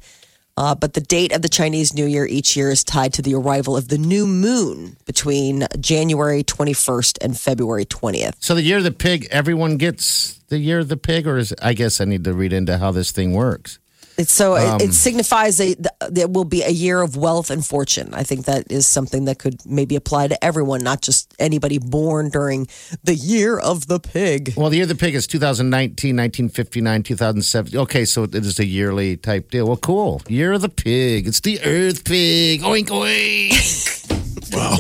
Uh, 0.57 0.75
but 0.75 0.95
the 0.95 1.01
date 1.01 1.33
of 1.33 1.43
the 1.43 1.49
Chinese 1.49 1.95
New 1.95 2.07
Year 2.07 2.27
each 2.27 2.57
year 2.57 2.71
is 2.71 2.85
tied 2.85 3.13
to 3.15 3.23
the 3.23 3.35
arrival 3.35 3.77
of 3.77 3.89
the 3.89 3.99
new 3.99 4.27
moon 4.27 4.97
between 5.05 5.67
January 5.81 6.45
21st 6.45 7.19
and 7.21 7.39
February 7.39 7.85
20th. 7.85 8.35
So 8.39 8.55
the 8.55 8.63
year 8.63 8.79
of 8.79 8.85
the 8.85 8.93
pig, 8.93 9.27
everyone 9.31 9.77
gets 9.77 10.39
the 10.49 10.59
year 10.59 10.79
of 10.79 10.89
the 10.89 10.97
pig, 10.97 11.27
or 11.27 11.39
is 11.39 11.55
I 11.61 11.73
guess 11.73 12.01
I 12.01 12.05
need 12.05 12.25
to 12.25 12.33
read 12.33 12.53
into 12.53 12.79
how 12.79 12.93
this 12.93 13.11
thing 13.11 13.33
works. 13.33 13.79
It's 14.17 14.33
so 14.33 14.57
Um, 14.57 14.81
it, 14.81 14.91
it 14.91 14.95
signifies 14.95 15.61
a 15.61 15.75
th- 15.75 15.87
there 16.11 16.29
will 16.29 16.45
be 16.45 16.63
a 16.63 16.71
year 16.71 17.01
of 17.03 17.17
wealth 17.17 17.51
and 17.51 17.67
fortune. 17.67 18.15
I 18.15 18.23
think 18.23 18.47
that 18.47 18.71
is 18.71 18.87
something 18.87 19.25
that 19.25 19.39
could 19.39 19.65
maybe 19.67 19.97
apply 19.97 20.29
to 20.29 20.45
everyone, 20.45 20.83
not 20.85 21.03
just 21.03 21.35
anybody 21.39 21.79
born 21.79 22.29
during 22.31 22.69
the 23.03 23.15
year 23.15 23.59
of 23.59 23.89
the 23.89 23.99
pig. 23.99 24.55
Well, 24.57 24.71
the 24.71 24.77
year 24.77 24.85
of 24.85 24.89
the 24.89 24.95
pig 24.95 25.15
is 25.15 25.27
2019, 25.27 26.17
1959, 26.17 27.03
2007. 27.03 27.77
Okay, 27.81 28.05
so 28.05 28.23
it 28.25 28.35
is 28.35 28.59
a 28.61 28.67
yearly 28.67 29.17
type 29.17 29.51
deal. 29.51 29.67
Well, 29.67 29.77
cool. 29.77 30.23
Year 30.29 30.53
of 30.53 30.61
the 30.63 30.69
pig. 30.69 31.27
It's 31.27 31.41
the 31.41 31.61
Earth 31.63 32.05
pig. 32.05 32.63
Oink, 32.63 32.89
oink. 32.89 34.53
wow. 34.55 34.79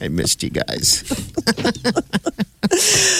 I 0.02 0.08
missed 0.08 0.42
you 0.42 0.50
guys. 0.50 1.04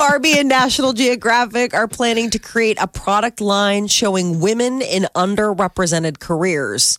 Barbie 0.00 0.38
and 0.38 0.48
National 0.48 0.94
Geographic 0.94 1.74
are 1.74 1.86
planning 1.86 2.30
to 2.30 2.38
create 2.38 2.78
a 2.80 2.88
product 2.88 3.38
line 3.38 3.86
showing 3.86 4.40
women 4.40 4.80
in 4.80 5.06
underrepresented 5.14 6.18
careers. 6.18 6.96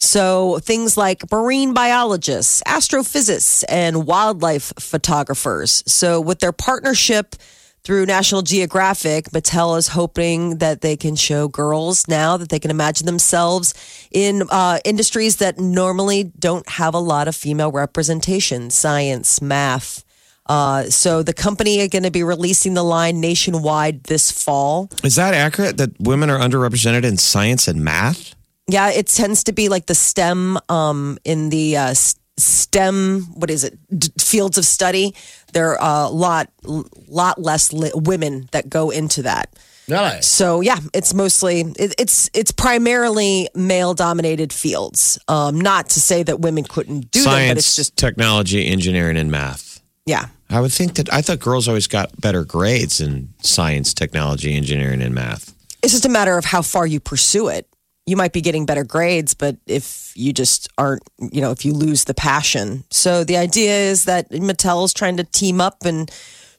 So 0.00 0.58
things 0.58 0.96
like 0.96 1.30
marine 1.30 1.74
biologists, 1.74 2.60
astrophysicists, 2.66 3.62
and 3.68 4.04
wildlife 4.04 4.72
photographers. 4.80 5.84
So 5.86 6.20
with 6.20 6.40
their 6.40 6.50
partnership 6.50 7.36
through 7.84 8.06
National 8.06 8.42
Geographic, 8.42 9.26
Mattel 9.26 9.78
is 9.78 9.86
hoping 9.86 10.58
that 10.58 10.80
they 10.80 10.96
can 10.96 11.14
show 11.14 11.46
girls 11.46 12.08
now 12.08 12.36
that 12.36 12.48
they 12.48 12.58
can 12.58 12.72
imagine 12.72 13.06
themselves 13.06 13.74
in 14.10 14.42
uh, 14.50 14.80
industries 14.84 15.36
that 15.36 15.60
normally 15.60 16.32
don't 16.36 16.68
have 16.68 16.94
a 16.94 16.98
lot 16.98 17.28
of 17.28 17.36
female 17.36 17.70
representation, 17.70 18.70
science, 18.70 19.40
math. 19.40 20.04
Uh, 20.50 20.90
so 20.90 21.22
the 21.22 21.32
company 21.32 21.80
are 21.80 21.86
going 21.86 22.02
to 22.02 22.10
be 22.10 22.24
releasing 22.24 22.74
the 22.74 22.82
line 22.82 23.20
nationwide 23.20 24.02
this 24.04 24.32
fall. 24.32 24.90
Is 25.04 25.14
that 25.14 25.32
accurate 25.32 25.76
that 25.76 25.90
women 26.00 26.28
are 26.28 26.40
underrepresented 26.40 27.04
in 27.04 27.18
science 27.18 27.68
and 27.68 27.84
math? 27.84 28.34
Yeah, 28.66 28.90
it 28.90 29.06
tends 29.06 29.44
to 29.44 29.52
be 29.52 29.68
like 29.68 29.86
the 29.86 29.94
STEM 29.94 30.58
um, 30.68 31.18
in 31.24 31.50
the 31.50 31.76
uh, 31.76 31.94
STEM. 32.36 33.22
What 33.34 33.48
is 33.48 33.62
it? 33.62 33.78
D- 33.96 34.08
fields 34.18 34.58
of 34.58 34.64
study. 34.64 35.14
There 35.52 35.80
are 35.80 36.06
a 36.06 36.10
lot, 36.10 36.50
lot 36.64 37.40
less 37.40 37.72
li- 37.72 37.92
women 37.94 38.48
that 38.50 38.68
go 38.68 38.90
into 38.90 39.22
that. 39.22 39.56
Nice. 39.86 40.26
So 40.26 40.62
yeah, 40.62 40.78
it's 40.92 41.14
mostly 41.14 41.60
it, 41.60 41.94
it's 41.96 42.28
it's 42.34 42.50
primarily 42.50 43.48
male 43.54 43.94
dominated 43.94 44.52
fields. 44.52 45.16
Um, 45.28 45.60
not 45.60 45.90
to 45.90 46.00
say 46.00 46.24
that 46.24 46.40
women 46.40 46.64
couldn't 46.64 47.12
do 47.12 47.20
them, 47.20 47.32
Science, 47.32 47.50
but 47.50 47.58
it's 47.58 47.76
just 47.76 47.96
technology, 47.96 48.66
engineering, 48.66 49.16
and 49.16 49.30
math. 49.30 49.69
Yeah. 50.06 50.26
I 50.48 50.60
would 50.60 50.72
think 50.72 50.94
that 50.94 51.12
I 51.12 51.22
thought 51.22 51.38
girls 51.40 51.68
always 51.68 51.86
got 51.86 52.20
better 52.20 52.44
grades 52.44 53.00
in 53.00 53.28
science, 53.42 53.94
technology, 53.94 54.56
engineering, 54.56 55.02
and 55.02 55.14
math. 55.14 55.54
It's 55.82 55.92
just 55.92 56.04
a 56.06 56.08
matter 56.08 56.36
of 56.36 56.44
how 56.44 56.62
far 56.62 56.86
you 56.86 57.00
pursue 57.00 57.48
it. 57.48 57.66
You 58.06 58.16
might 58.16 58.32
be 58.32 58.40
getting 58.40 58.66
better 58.66 58.82
grades, 58.82 59.34
but 59.34 59.56
if 59.66 60.12
you 60.16 60.32
just 60.32 60.68
aren't, 60.76 61.02
you 61.30 61.40
know, 61.40 61.52
if 61.52 61.64
you 61.64 61.72
lose 61.72 62.04
the 62.04 62.14
passion. 62.14 62.84
So 62.90 63.22
the 63.24 63.36
idea 63.36 63.72
is 63.72 64.04
that 64.04 64.30
Mattel 64.30 64.84
is 64.84 64.92
trying 64.92 65.16
to 65.18 65.24
team 65.24 65.60
up 65.60 65.84
and 65.84 66.10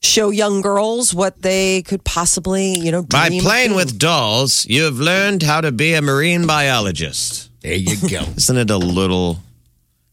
show 0.02 0.30
young 0.30 0.62
girls 0.62 1.14
what 1.14 1.42
they 1.42 1.82
could 1.82 2.04
possibly, 2.06 2.76
you 2.76 2.92
know, 2.92 3.04
By 3.04 3.28
dream 3.28 3.40
of 3.40 3.46
playing 3.46 3.68
being. 3.70 3.76
with 3.76 4.00
dolls, 4.00 4.66
you 4.68 4.84
have 4.84 4.98
learned 4.98 5.44
how 5.44 5.62
to 5.62 5.72
be 5.72 5.94
a 5.94 6.02
marine 6.02 6.48
biologist. 6.48 7.50
There 7.62 7.74
you 7.76 7.98
go. 8.10 8.22
Isn't 8.38 8.58
it 8.58 8.70
a 8.70 8.78
little 8.78 9.40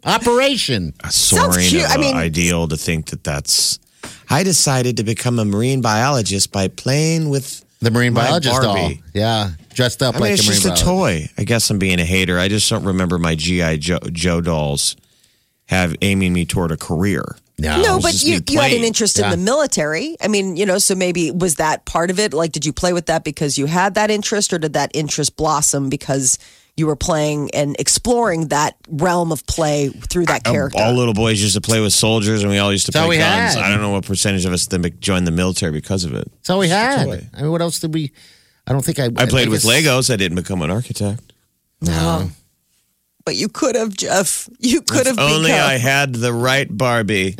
Operation. 0.09 0.95
soaring 1.11 1.69
cute. 1.69 1.89
I 1.89 1.97
mean- 1.97 2.17
ideal 2.17 2.69
to 2.69 2.77
think 2.77 3.07
that 3.07 3.25
that's. 3.25 3.79
I 4.31 4.43
decided 4.43 4.97
to 4.99 5.05
become 5.05 5.39
a 5.39 5.45
marine 5.45 5.81
biologist 5.81 6.53
by 6.53 6.69
playing 6.69 7.31
with 7.31 7.65
The 7.81 7.91
marine 7.91 8.13
My 8.13 8.25
biologist 8.25 8.61
doll. 8.63 8.75
Barbie. 8.75 9.03
Yeah. 9.15 9.51
Dressed 9.75 10.03
up 10.03 10.17
I 10.17 10.19
mean, 10.19 10.23
like 10.23 10.33
it's 10.33 10.43
a 10.47 10.51
marine 10.51 10.61
just 10.63 10.83
a 10.83 10.85
toy. 10.85 11.29
I 11.39 11.45
guess 11.45 11.71
I'm 11.71 11.79
being 11.79 12.01
a 12.01 12.05
hater. 12.05 12.39
I 12.39 12.49
just 12.49 12.69
don't 12.69 12.85
remember 12.85 13.19
my 13.19 13.35
GI 13.35 13.79
Joe, 13.79 13.99
Joe 14.13 14.41
dolls 14.41 14.97
have 15.67 15.95
aiming 16.03 16.33
me 16.33 16.45
toward 16.45 16.73
a 16.73 16.77
career. 16.77 17.37
No. 17.59 17.81
No, 17.83 18.01
but 18.01 18.23
you, 18.23 18.41
you 18.49 18.61
had 18.61 18.73
an 18.73 18.85
interest 18.85 19.19
Yeah. 19.19 19.27
in 19.27 19.31
the 19.33 19.37
military. 19.45 20.17
I 20.23 20.29
mean, 20.29 20.57
you 20.57 20.65
know, 20.65 20.79
so 20.79 20.95
maybe 20.95 21.31
was 21.31 21.57
that 21.57 21.85
part 21.87 22.11
of 22.11 22.19
it? 22.19 22.33
Like, 22.33 22.53
did 22.53 22.65
you 22.65 22.73
play 22.73 22.93
with 22.93 23.07
that 23.07 23.25
because 23.25 23.59
you 23.59 23.67
had 23.67 23.95
that 23.95 24.11
interest, 24.11 24.53
or 24.53 24.59
did 24.59 24.75
that 24.75 24.91
interest 24.95 25.37
blossom 25.37 25.89
because 25.89 26.39
you 26.79 26.87
were 26.87 26.97
playing 26.97 27.51
and 27.55 27.77
exploring 27.79 28.49
that 28.49 28.77
realm 28.89 29.33
of 29.33 29.45
play 29.47 29.89
through 29.89 30.27
that 30.27 30.47
um, 30.47 30.53
character? 30.55 30.79
All 30.81 30.93
little 30.95 31.15
boys 31.15 31.43
used 31.43 31.55
to 31.55 31.61
play 31.61 31.81
with 31.81 31.93
soldiers, 31.93 32.43
and 32.43 32.51
we 32.51 32.59
all 32.59 32.73
used 32.73 32.87
to 32.87 32.93
That's 32.93 33.03
all 33.03 33.09
play 33.09 33.17
we 33.19 33.23
guns. 33.23 33.55
had. 33.55 33.65
I 33.65 33.69
don't 33.71 33.81
know 33.81 33.91
what 33.91 34.05
percentage 34.07 34.45
of 34.45 34.53
us 34.53 34.67
then 34.67 34.85
joined 35.01 35.27
the 35.27 35.31
military 35.33 35.73
because 35.73 36.05
of 36.05 36.15
it. 36.15 36.31
That's 36.37 36.51
all 36.51 36.59
we 36.61 36.69
had. 36.69 37.05
toy. 37.05 37.27
I 37.35 37.43
mean, 37.43 37.51
what 37.51 37.61
else 37.61 37.79
did 37.81 37.93
we? 37.93 38.13
I 38.67 38.73
don't 38.73 38.85
think 38.85 38.99
I. 38.99 39.07
I 39.17 39.27
played 39.27 39.49
with 39.49 39.63
guess- 39.65 39.71
Legos. 39.85 40.13
I 40.13 40.17
didn't 40.17 40.37
become 40.37 40.63
an 40.63 40.71
architect. 40.71 41.33
No. 41.81 41.93
Uh-huh. 41.93 42.27
But 43.29 43.37
you 43.37 43.51
could 43.51 43.77
have, 43.77 43.95
Jeff. 43.95 44.49
You 44.59 44.81
could 44.81 45.05
have 45.07 45.19
Only 45.19 45.51
become. 45.51 45.69
I 45.69 45.75
had 45.75 46.15
the 46.15 46.33
right 46.33 46.67
Barbie. 46.67 47.37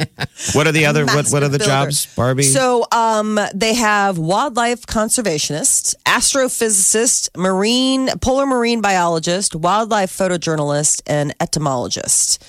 what 0.53 0.67
are 0.67 0.73
the 0.73 0.85
other? 0.91 1.07
What, 1.07 1.31
what 1.31 1.43
are 1.43 1.49
the 1.49 1.57
Massive 1.57 1.59
builder. 1.59 1.65
jobs, 1.87 2.07
Barbie? 2.15 2.43
So 2.43 2.85
um, 2.93 3.41
they 3.55 3.73
have 3.73 4.19
wildlife 4.19 4.85
conservationist, 4.85 5.95
astrophysicist, 6.05 7.35
marine 7.39 8.11
polar 8.21 8.45
marine 8.45 8.83
biologist, 8.83 9.55
wildlife 9.55 10.11
photojournalist, 10.15 11.01
and 11.07 11.35
entomologist. 11.41 12.45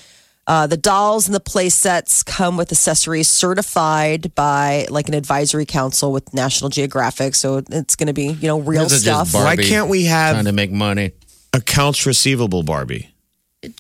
Uh, 0.46 0.68
the 0.68 0.76
dolls 0.76 1.28
and 1.28 1.34
the 1.36 1.40
play 1.40 1.70
sets 1.70 2.22
come 2.24 2.58
with 2.58 2.72
accessories 2.74 3.30
certified 3.30 4.36
by 4.36 4.86
like 4.90 5.08
an 5.08 5.14
advisory 5.14 5.66
council 5.66 6.12
with 6.12 6.34
National 6.34 6.70
Geographic. 6.70 7.36
So 7.36 7.62
it's 7.70 7.96
going 7.96 8.08
to 8.08 8.14
be 8.14 8.28
you 8.34 8.48
know 8.50 8.60
real 8.60 8.82
Those 8.82 9.02
are 9.02 9.06
just 9.06 9.32
stuff. 9.32 9.34
Why 9.34 9.56
Barbie 9.56 9.70
can't 9.70 9.88
we 9.90 10.08
Trying 10.08 10.36
have 10.36 10.46
to 10.46 10.52
make 10.52 10.72
money. 10.74 11.12
accounts 11.54 12.06
receivable 12.06 12.64
Barbie? 12.64 13.14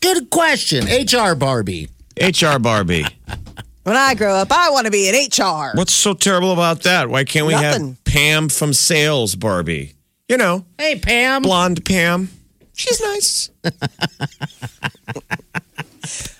Good 0.01 0.29
question. 0.29 0.85
HR 0.85 1.35
Barbie. 1.35 1.89
HR 2.21 2.59
Barbie. 2.59 3.05
when 3.83 3.95
I 3.95 4.13
grow 4.13 4.35
up, 4.35 4.51
I 4.51 4.69
want 4.71 4.85
to 4.85 4.91
be 4.91 5.07
an 5.09 5.15
HR. 5.15 5.71
What's 5.77 5.93
so 5.93 6.13
terrible 6.13 6.51
about 6.51 6.83
that? 6.83 7.09
Why 7.09 7.23
can't 7.23 7.45
we 7.45 7.53
Nothing. 7.53 7.87
have 7.89 8.03
Pam 8.03 8.49
from 8.49 8.73
sales 8.73 9.35
Barbie? 9.35 9.93
You 10.27 10.37
know, 10.37 10.65
Hey, 10.77 10.99
Pam. 10.99 11.41
blonde 11.43 11.83
Pam. 11.85 12.29
She's 12.73 12.99
nice. 13.01 13.49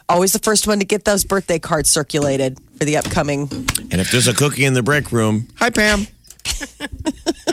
Always 0.09 0.33
the 0.33 0.39
first 0.39 0.67
one 0.67 0.79
to 0.79 0.85
get 0.85 1.05
those 1.05 1.23
birthday 1.23 1.59
cards 1.59 1.89
circulated 1.89 2.57
for 2.77 2.85
the 2.85 2.97
upcoming 2.97 3.43
And 3.91 4.01
if 4.01 4.11
there's 4.11 4.27
a 4.27 4.33
cookie 4.33 4.65
in 4.65 4.73
the 4.73 4.81
break 4.83 5.11
room, 5.11 5.47
hi 5.55 5.69
Pam. 5.69 6.07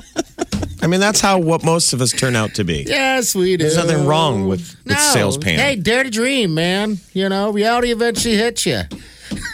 I 0.87 0.89
mean, 0.89 1.01
that's 1.01 1.21
how 1.21 1.41
what 1.41 1.65
most 1.65 1.93
of 1.93 2.01
us 2.01 2.13
turn 2.13 2.37
out 2.37 2.55
to 2.55 2.63
be. 2.65 2.85
Yes, 2.87 3.35
we 3.35 3.57
do. 3.57 3.65
There's 3.65 3.77
nothing 3.77 4.07
wrong 4.07 4.47
with, 4.47 4.77
with 4.85 4.95
No. 4.95 4.95
sales 5.13 5.37
Pam. 5.37 5.59
Hey, 5.59 5.75
dare 5.75 6.05
to 6.05 6.11
dream, 6.11 6.55
man. 6.55 6.99
You 7.13 7.29
know, 7.29 7.51
reality 7.51 7.91
eventually 7.91 8.37
hits 8.37 8.65
you. 8.65 8.83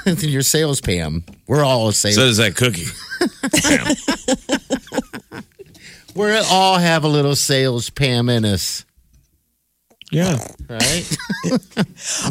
Your 0.19 0.43
sales 0.43 0.83
Pam. 0.83 1.25
We're 1.47 1.65
all 1.65 1.89
a 1.89 1.95
sales. 1.95 2.17
so 2.17 2.27
does 2.27 2.37
that 2.37 2.55
cookie. 2.55 2.85
we 6.15 6.37
all 6.51 6.77
have 6.77 7.05
a 7.05 7.09
little 7.09 7.35
sales 7.35 7.89
Pam 7.89 8.29
in 8.29 8.45
us, 8.45 8.85
Yeah. 10.11 10.37
right? 10.69 11.17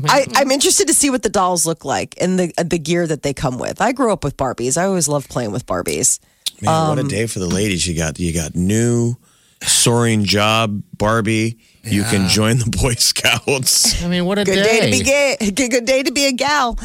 I, 0.05 0.27
I'm 0.35 0.51
interested 0.51 0.85
to 0.89 0.93
see 0.93 1.09
what 1.09 1.23
the 1.23 1.29
dolls 1.29 1.65
look 1.65 1.83
like 1.83 2.13
and 2.21 2.37
the 2.37 2.53
uh, 2.55 2.61
the 2.63 2.77
gear 2.77 3.07
that 3.07 3.23
they 3.23 3.33
come 3.33 3.57
with. 3.57 3.81
I 3.81 3.93
grew 3.93 4.13
up 4.13 4.23
with 4.23 4.37
Barbies. 4.37 4.77
I 4.77 4.85
always 4.85 5.07
loved 5.07 5.27
playing 5.27 5.51
with 5.51 5.65
Barbies. 5.65 6.19
Man, 6.61 6.73
Um, 6.73 6.89
what 6.89 6.99
a 6.99 7.03
day 7.07 7.25
for 7.27 7.39
the 7.39 7.47
ladies. 7.47 7.87
You 7.87 7.95
got 7.95 8.19
you 8.19 8.33
got 8.33 8.55
new 8.55 9.15
soaring 9.63 10.23
job 10.25 10.81
Barbie. 10.97 11.57
You 11.83 12.03
can 12.03 12.29
join 12.29 12.59
the 12.59 12.65
Boy 12.69 12.93
Scouts. 12.93 14.03
I 14.03 14.07
mean, 14.07 14.25
what 14.25 14.37
a 14.37 14.43
Good 14.43 14.55
day. 14.55 14.79
day 14.81 14.85
to 14.91 14.97
be 14.97 15.03
gay. 15.03 15.37
Good 15.51 15.71
good 15.71 15.85
day 15.85 16.03
to 16.03 16.11
be 16.11 16.27
a 16.27 16.31
gal. 16.31 16.77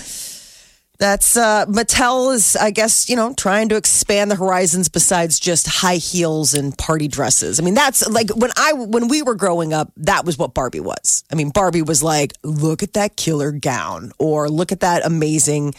That's 0.99 1.37
uh, 1.37 1.67
Mattel 1.67 2.35
is, 2.35 2.57
I 2.57 2.71
guess, 2.71 3.09
you 3.09 3.17
know, 3.17 3.35
trying 3.35 3.69
to 3.69 3.77
expand 3.77 4.31
the 4.31 4.37
horizons 4.37 4.89
besides 4.89 5.39
just 5.39 5.67
high 5.67 5.97
heels 5.97 6.55
and 6.55 6.77
party 6.77 7.07
dresses. 7.09 7.61
I 7.61 7.63
mean, 7.63 7.75
that's 7.75 8.09
like 8.09 8.31
when 8.31 8.51
I 8.57 8.73
when 8.73 9.09
we 9.09 9.23
were 9.23 9.35
growing 9.35 9.73
up, 9.75 9.93
that 9.99 10.25
was 10.25 10.39
what 10.39 10.55
Barbie 10.55 10.81
was. 10.81 11.25
I 11.31 11.35
mean, 11.35 11.51
Barbie 11.51 11.83
was 11.83 12.03
like, 12.03 12.33
look 12.43 12.83
at 12.83 12.95
that 12.95 13.17
killer 13.17 13.53
gown, 13.53 14.13
or 14.19 14.49
look 14.49 14.73
at 14.73 14.81
that 14.81 15.05
amazing 15.05 15.75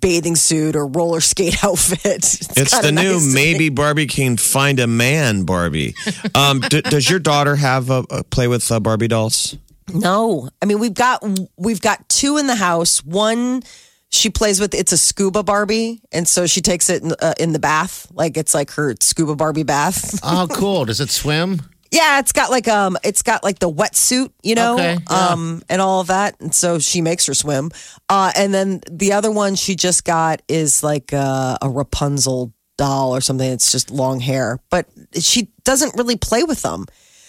bathing 0.00 0.36
suit 0.36 0.76
or 0.76 0.86
roller 0.86 1.20
skate 1.20 1.64
outfit. 1.64 2.24
It's 2.56 2.70
kinda 2.70 2.82
the 2.82 2.92
new 2.92 3.14
nice 3.14 3.28
to 3.28 3.34
maybe 3.34 3.68
Barbie 3.70 4.06
can 4.06 4.36
find 4.36 4.80
a 4.80 4.86
man 4.86 5.44
Barbie. 5.44 5.94
Um, 6.34 6.60
d- 6.60 6.82
does 6.82 7.08
your 7.08 7.20
daughter 7.20 7.56
have 7.56 7.90
a, 7.90 8.04
a 8.10 8.24
play 8.24 8.48
with 8.48 8.70
uh, 8.70 8.80
Barbie 8.80 9.08
dolls? 9.08 9.56
No, 9.92 10.50
I 10.60 10.66
mean 10.66 10.78
we've 10.78 10.92
got 10.94 11.24
we've 11.56 11.80
got 11.80 12.06
two 12.10 12.36
in 12.36 12.46
the 12.46 12.56
house. 12.56 13.02
One 13.04 13.62
she 14.10 14.30
plays 14.30 14.60
with. 14.60 14.74
It's 14.74 14.92
a 14.92 14.98
scuba 14.98 15.42
Barbie, 15.42 16.00
and 16.12 16.26
so 16.26 16.46
she 16.46 16.60
takes 16.60 16.88
it 16.90 17.02
in, 17.02 17.12
uh, 17.20 17.34
in 17.38 17.52
the 17.52 17.58
bath, 17.58 18.06
like 18.12 18.36
it's 18.36 18.54
like 18.54 18.70
her 18.72 18.94
scuba 19.00 19.34
Barbie 19.36 19.62
bath. 19.64 20.18
Oh, 20.24 20.46
cool. 20.50 20.84
Does 20.84 21.00
it 21.00 21.10
swim? 21.10 21.60
yeah, 21.90 22.18
it's 22.18 22.32
got 22.32 22.50
like 22.50 22.68
um, 22.68 22.98
it's 23.02 23.22
got 23.22 23.42
like 23.42 23.58
the 23.60 23.70
wetsuit, 23.70 24.30
you 24.42 24.54
know, 24.54 24.74
Okay, 24.74 24.98
yeah. 25.10 25.16
um, 25.30 25.62
and 25.70 25.80
all 25.80 26.00
of 26.00 26.08
that. 26.08 26.38
And 26.40 26.54
so 26.54 26.78
she 26.78 27.00
makes 27.00 27.24
her 27.26 27.34
swim. 27.34 27.70
Uh, 28.10 28.30
and 28.36 28.52
then 28.52 28.80
the 28.90 29.12
other 29.14 29.30
one 29.30 29.54
she 29.54 29.74
just 29.74 30.04
got 30.04 30.42
is 30.48 30.82
like 30.82 31.12
uh, 31.14 31.56
a 31.62 31.68
Rapunzel 31.70 32.52
doll 32.76 33.14
or 33.14 33.20
something. 33.22 33.50
It's 33.50 33.72
just 33.72 33.90
long 33.90 34.20
hair, 34.20 34.58
but 34.70 34.86
she 35.18 35.50
doesn't 35.64 35.96
really 35.96 36.16
play 36.16 36.44
with 36.44 36.60
them. 36.62 36.84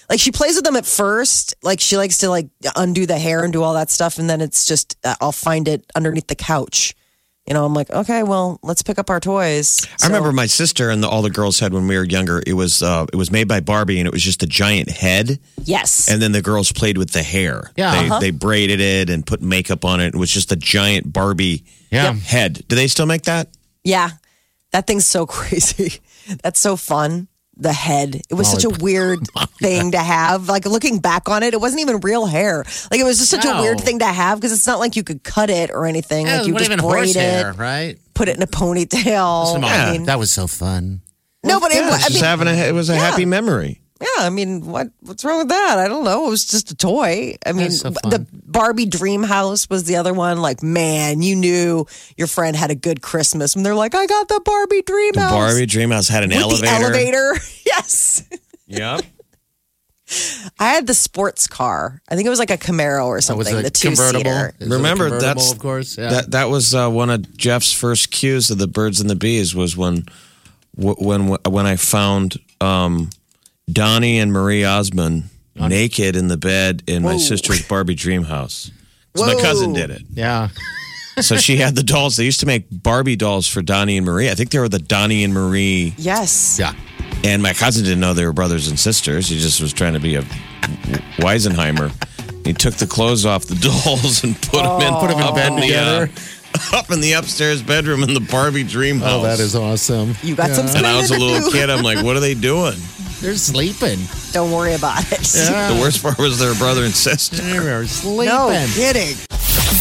Like 0.09 0.19
she 0.19 0.31
plays 0.31 0.55
with 0.55 0.65
them 0.65 0.75
at 0.75 0.85
first, 0.87 1.53
like 1.61 1.79
she 1.79 1.95
likes 1.97 2.17
to 2.19 2.29
like 2.29 2.47
undo 2.75 3.05
the 3.05 3.19
hair 3.19 3.43
and 3.43 3.53
do 3.53 3.61
all 3.61 3.75
that 3.75 3.89
stuff, 3.91 4.17
and 4.17 4.29
then 4.29 4.41
it's 4.41 4.65
just 4.65 4.97
uh, 5.03 5.15
I'll 5.21 5.31
find 5.31 5.67
it 5.67 5.85
underneath 5.95 6.27
the 6.27 6.35
couch. 6.35 6.95
You 7.47 7.53
know, 7.55 7.65
I'm 7.65 7.73
like, 7.73 7.89
okay, 7.89 8.21
well, 8.21 8.59
let's 8.61 8.83
pick 8.83 8.99
up 8.99 9.09
our 9.09 9.19
toys. 9.19 9.87
I 10.03 10.07
remember 10.07 10.31
my 10.31 10.45
sister 10.45 10.91
and 10.91 11.01
the, 11.01 11.07
all 11.09 11.23
the 11.23 11.31
girls 11.31 11.59
had 11.59 11.73
when 11.73 11.87
we 11.87 11.97
were 11.97 12.03
younger. 12.03 12.43
It 12.45 12.53
was 12.53 12.83
uh, 12.83 13.07
it 13.11 13.15
was 13.15 13.31
made 13.31 13.47
by 13.47 13.59
Barbie, 13.59 13.97
and 13.99 14.07
it 14.07 14.11
was 14.13 14.21
just 14.23 14.43
a 14.43 14.47
giant 14.47 14.89
head. 14.89 15.39
Yes. 15.63 16.09
And 16.11 16.21
then 16.21 16.31
the 16.31 16.41
girls 16.43 16.71
played 16.71 16.97
with 16.99 17.09
the 17.11 17.23
hair. 17.23 17.71
Yeah. 17.75 17.91
they, 18.01 18.07
Uh-huh. 18.07 18.19
they 18.19 18.31
braided 18.31 18.79
it 18.79 19.09
and 19.09 19.25
put 19.25 19.41
makeup 19.41 19.83
on 19.85 19.99
it. 19.99 20.13
It 20.13 20.15
was 20.17 20.31
just 20.31 20.51
a 20.51 20.55
giant 20.55 21.11
Barbie 21.11 21.63
Yeah. 21.91 22.13
head. 22.13 22.63
Do 22.67 22.75
they 22.75 22.87
still 22.87 23.07
make 23.07 23.23
that? 23.23 23.47
Yeah, 23.83 24.11
that 24.71 24.85
thing's 24.85 25.07
so 25.07 25.25
crazy. 25.35 26.01
That's 26.43 26.59
so 26.59 26.75
fun. 26.75 27.27
The 27.61 27.73
head. 27.73 28.21
It 28.29 28.33
was 28.35 28.47
Oh, 28.47 28.57
such 28.57 28.63
a 28.63 28.69
weird 28.81 29.19
thing 29.61 29.91
to 29.91 29.97
have. 29.99 30.47
Like 30.47 30.65
looking 30.65 30.99
back 30.99 31.27
on 31.27 31.43
it, 31.43 31.53
it 31.53 31.59
wasn't 31.59 31.81
even 31.81 31.99
real 31.99 32.25
hair. 32.25 32.63
Like 32.89 33.01
it 33.01 33.03
was 33.03 33.17
just 33.19 33.29
such 33.31 33.43
a 33.43 33.61
weird 33.61 33.81
thing 33.81 33.99
to 33.99 34.05
have 34.05 34.39
because 34.39 34.53
it's 34.53 34.65
not 34.65 34.79
like 34.79 34.95
you 34.95 35.03
could 35.03 35.23
cut 35.23 35.49
it 35.49 35.69
or 35.69 35.85
anything. 35.85 36.25
Yeah, 36.27 36.37
like 36.37 36.47
you 36.47 36.53
what 36.53 36.59
just 36.59 36.71
even 36.71 36.79
braid 36.85 37.03
horsehair, 37.15 37.49
it, 37.51 37.57
right? 37.57 37.97
put 38.13 38.29
it 38.29 38.37
in 38.37 38.41
a 38.43 38.47
ponytail. 38.47 39.53
Come 39.55 39.63
on, 39.63 39.71
I 39.71 39.91
mean, 39.91 40.05
that 40.05 40.17
was 40.19 40.31
so 40.31 40.47
fun. 40.47 41.01
no, 41.43 41.59
but 41.59 41.71
it, 41.71 41.75
Yeah, 41.75 41.89
wa- 41.89 41.95
it's 41.95 42.05
I 42.05 42.07
just 42.07 42.13
mean, 42.15 42.23
having 42.23 42.47
a, 42.47 42.51
it 42.53 42.73
was 42.73 42.89
a 42.89 42.93
Yeah. 42.93 42.99
happy 42.99 43.25
memory. 43.25 43.78
Yeah. 44.01 44.07
I 44.25 44.29
mean, 44.29 44.65
what 44.65 44.89
what's 45.01 45.23
wrong 45.25 45.39
with 45.39 45.49
that? 45.49 45.77
I 45.79 45.87
don't 45.87 46.03
know. 46.03 46.27
It 46.27 46.29
was 46.29 46.45
just 46.45 46.71
a 46.71 46.75
toy. 46.75 47.35
I 47.45 47.51
mean, 47.51 47.71
so 47.71 47.89
the 47.89 48.25
Barbie 48.31 48.85
Dream 48.85 49.23
House 49.23 49.69
was 49.69 49.83
the 49.85 49.97
other 49.97 50.13
one. 50.13 50.39
Like, 50.41 50.63
man, 50.63 51.21
you 51.21 51.35
knew 51.35 51.85
your 52.17 52.27
friend 52.27 52.55
had 52.55 52.71
a 52.71 52.75
good 52.75 53.01
Christmas 53.01 53.55
when 53.55 53.63
they're 53.63 53.75
like, 53.75 53.95
"I 53.95 54.05
got 54.05 54.27
the 54.27 54.41
Barbie 54.43 54.81
Dream 54.83 55.11
The 55.13 55.21
House." 55.21 55.31
Barbie 55.31 55.65
Dream 55.65 55.91
House 55.91 56.07
had 56.07 56.23
an 56.23 56.29
with 56.29 56.39
elevator. 56.39 56.61
the 56.61 56.69
elevator. 56.85 57.33
yes. 57.65 58.23
Yep. 58.67 59.01
I 60.59 60.69
had 60.69 60.87
the 60.87 60.95
sports 60.95 61.45
car. 61.45 62.01
I 62.09 62.15
think 62.15 62.25
it 62.25 62.29
was 62.31 62.39
like 62.39 62.49
a 62.49 62.57
Camaro 62.57 63.05
or 63.05 63.21
That 63.21 63.37
was 63.37 63.47
something. 63.47 63.57
a 63.59 63.61
the 63.61 63.69
two 63.69 63.89
convertible. 63.89 64.19
seater. 64.23 64.53
It 64.59 64.65
a 64.65 64.69
Remember, 64.69 65.03
convertible, 65.09 65.19
that's- 65.19 65.51
of 65.51 65.59
course. 65.59 65.97
Yeah. 65.99 66.09
That 66.09 66.31
that 66.31 66.49
was 66.49 66.73
uh, 66.73 66.89
one 66.89 67.11
of 67.11 67.37
Jeff's 67.37 67.71
first 67.71 68.09
cues 68.11 68.49
of 68.49 68.57
the 68.57 68.67
birds 68.67 68.99
and 68.99 69.09
the 69.09 69.15
bees 69.15 69.53
was 69.53 69.77
when 69.77 70.05
when 70.75 71.27
when 71.47 71.65
I 71.67 71.75
found 71.75 72.37
um, 72.59 73.11
Donnie 73.71 74.19
and 74.19 74.31
Marie 74.31 74.63
Osmond 74.65 75.25
naked 75.55 76.15
in 76.15 76.27
the 76.27 76.37
bed 76.37 76.83
in 76.87 77.03
my 77.03 77.17
sister's 77.17 77.67
Barbie 77.67 77.95
dream 77.95 78.23
house. 78.23 78.71
'Cause 79.13 79.25
my 79.27 79.33
Whoa. 79.35 79.41
cousin 79.41 79.73
did 79.73 79.89
it. 79.89 80.03
yeah. 80.13 80.49
So 81.21 81.35
she 81.35 81.57
had 81.57 81.75
the 81.75 81.83
dolls. 81.83 82.15
They 82.15 82.23
used 82.23 82.39
to 82.39 82.45
make 82.45 82.67
Barbie 82.71 83.17
dolls 83.17 83.45
for 83.45 83.61
Donnie 83.61 83.97
and 83.97 84.05
Marie. 84.05 84.29
I 84.29 84.35
think 84.35 84.51
they 84.51 84.59
were 84.59 84.69
the 84.69 84.79
Donnie 84.79 85.25
and 85.25 85.33
Marie. 85.33 85.93
Yes. 85.97 86.57
Yeah. 86.57 86.73
And 87.25 87.43
my 87.43 87.51
cousin 87.51 87.83
didn't 87.83 87.99
know 87.99 88.13
they 88.13 88.23
were 88.25 88.31
brothers 88.31 88.69
and 88.69 88.79
sisters. 88.79 89.27
He 89.27 89.37
just 89.37 89.59
was 89.59 89.73
trying 89.73 89.95
to 89.95 89.99
be 89.99 90.15
a 90.15 90.21
Weisenheimer. 91.17 91.91
He 92.45 92.53
took 92.53 92.75
the 92.75 92.87
clothes 92.87 93.25
off 93.25 93.45
the 93.45 93.55
dolls 93.85 94.23
and 94.23 94.35
put 94.41 94.63
them 94.63 94.81
in, 94.81 94.93
oh. 94.93 94.97
uh, 94.97 94.99
put 95.01 95.09
them 95.09 95.19
in 95.19 95.25
up 95.25 95.35
bed 95.35 95.51
the, 95.57 95.61
together. 95.61 96.09
up 96.73 96.91
in 96.91 97.01
the 97.01 97.13
upstairs 97.13 97.61
bedroom 97.61 98.03
in 98.03 98.13
the 98.13 98.19
Barbie 98.19 98.63
dream 98.63 98.99
house. 98.99 99.11
Oh, 99.11 99.23
that 99.23 99.39
is 99.39 99.55
awesome. 99.55 100.15
You 100.23 100.35
got 100.35 100.51
some 100.51 100.67
And 100.67 100.85
I 100.85 100.97
was 100.99 101.11
a 101.11 101.17
little 101.17 101.51
kid. 101.51 101.69
I'm 101.69 101.83
like, 101.83 102.03
what 102.03 102.15
are 102.15 102.19
they 102.19 102.33
doing? 102.33 102.75
They're 103.21 103.35
sleeping. 103.35 103.99
Don't 104.31 104.51
worry 104.51 104.75
about 104.75 105.11
it. 105.11 105.35
Yeah. 105.35 105.73
The 105.73 105.81
worst 105.81 106.01
part 106.01 106.17
was 106.17 106.39
their 106.39 106.55
brother 106.55 106.85
and 106.85 106.93
sister. 106.93 107.37
They're 107.37 107.85
sleeping. 107.87 108.25
No 108.27 108.47
kidding. 108.73 109.09
is 109.09 109.27